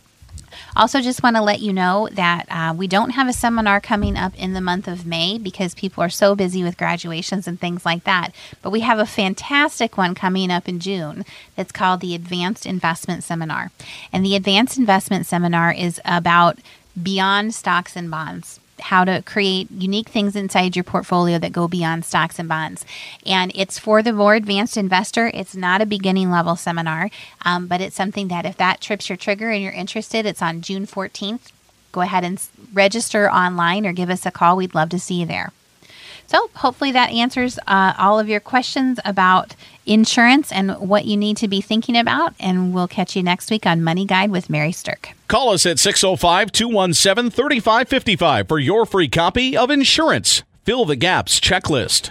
Also, 0.76 1.00
just 1.00 1.22
want 1.22 1.36
to 1.36 1.42
let 1.42 1.60
you 1.60 1.72
know 1.72 2.08
that 2.12 2.46
uh, 2.50 2.74
we 2.76 2.86
don't 2.86 3.10
have 3.10 3.28
a 3.28 3.32
seminar 3.32 3.80
coming 3.80 4.16
up 4.16 4.34
in 4.36 4.52
the 4.52 4.60
month 4.60 4.88
of 4.88 5.06
May 5.06 5.38
because 5.38 5.74
people 5.74 6.02
are 6.02 6.08
so 6.08 6.34
busy 6.34 6.62
with 6.62 6.78
graduations 6.78 7.46
and 7.46 7.60
things 7.60 7.84
like 7.84 8.04
that. 8.04 8.32
But 8.62 8.70
we 8.70 8.80
have 8.80 8.98
a 8.98 9.06
fantastic 9.06 9.96
one 9.96 10.14
coming 10.14 10.50
up 10.50 10.68
in 10.68 10.80
June 10.80 11.24
that's 11.56 11.72
called 11.72 12.00
the 12.00 12.14
Advanced 12.14 12.66
Investment 12.66 13.24
Seminar. 13.24 13.70
And 14.12 14.24
the 14.24 14.36
Advanced 14.36 14.78
Investment 14.78 15.26
Seminar 15.26 15.72
is 15.72 16.00
about 16.04 16.58
beyond 17.02 17.54
stocks 17.54 17.96
and 17.96 18.10
bonds 18.10 18.60
how 18.80 19.04
to 19.04 19.22
create 19.22 19.70
unique 19.70 20.08
things 20.08 20.36
inside 20.36 20.76
your 20.76 20.84
portfolio 20.84 21.38
that 21.38 21.52
go 21.52 21.68
beyond 21.68 22.04
stocks 22.04 22.38
and 22.38 22.48
bonds. 22.48 22.84
And 23.26 23.52
it's 23.54 23.78
for 23.78 24.02
the 24.02 24.12
more 24.12 24.34
advanced 24.34 24.76
investor. 24.76 25.30
It's 25.34 25.56
not 25.56 25.80
a 25.80 25.86
beginning 25.86 26.30
level 26.30 26.56
seminar, 26.56 27.10
um, 27.44 27.66
but 27.66 27.80
it's 27.80 27.96
something 27.96 28.28
that 28.28 28.46
if 28.46 28.56
that 28.58 28.80
trips 28.80 29.08
your 29.08 29.16
trigger 29.16 29.50
and 29.50 29.62
you're 29.62 29.72
interested, 29.72 30.26
it's 30.26 30.42
on 30.42 30.60
June 30.60 30.86
14th. 30.86 31.52
Go 31.90 32.02
ahead 32.02 32.24
and 32.24 32.40
register 32.72 33.30
online 33.30 33.86
or 33.86 33.92
give 33.92 34.10
us 34.10 34.26
a 34.26 34.30
call. 34.30 34.56
We'd 34.56 34.74
love 34.74 34.90
to 34.90 34.98
see 34.98 35.20
you 35.20 35.26
there. 35.26 35.52
So, 36.28 36.50
hopefully, 36.54 36.92
that 36.92 37.10
answers 37.10 37.58
uh, 37.66 37.94
all 37.98 38.20
of 38.20 38.28
your 38.28 38.40
questions 38.40 39.00
about 39.04 39.56
insurance 39.86 40.52
and 40.52 40.78
what 40.78 41.06
you 41.06 41.16
need 41.16 41.38
to 41.38 41.48
be 41.48 41.62
thinking 41.62 41.96
about. 41.96 42.34
And 42.38 42.74
we'll 42.74 42.86
catch 42.86 43.16
you 43.16 43.22
next 43.22 43.50
week 43.50 43.64
on 43.64 43.82
Money 43.82 44.04
Guide 44.04 44.30
with 44.30 44.50
Mary 44.50 44.72
Stirk. 44.72 45.14
Call 45.26 45.50
us 45.50 45.64
at 45.64 45.78
605 45.78 46.52
217 46.52 47.30
3555 47.30 48.46
for 48.46 48.58
your 48.58 48.84
free 48.84 49.08
copy 49.08 49.56
of 49.56 49.70
Insurance 49.70 50.42
Fill 50.64 50.84
the 50.84 50.96
Gaps 50.96 51.40
Checklist. 51.40 52.10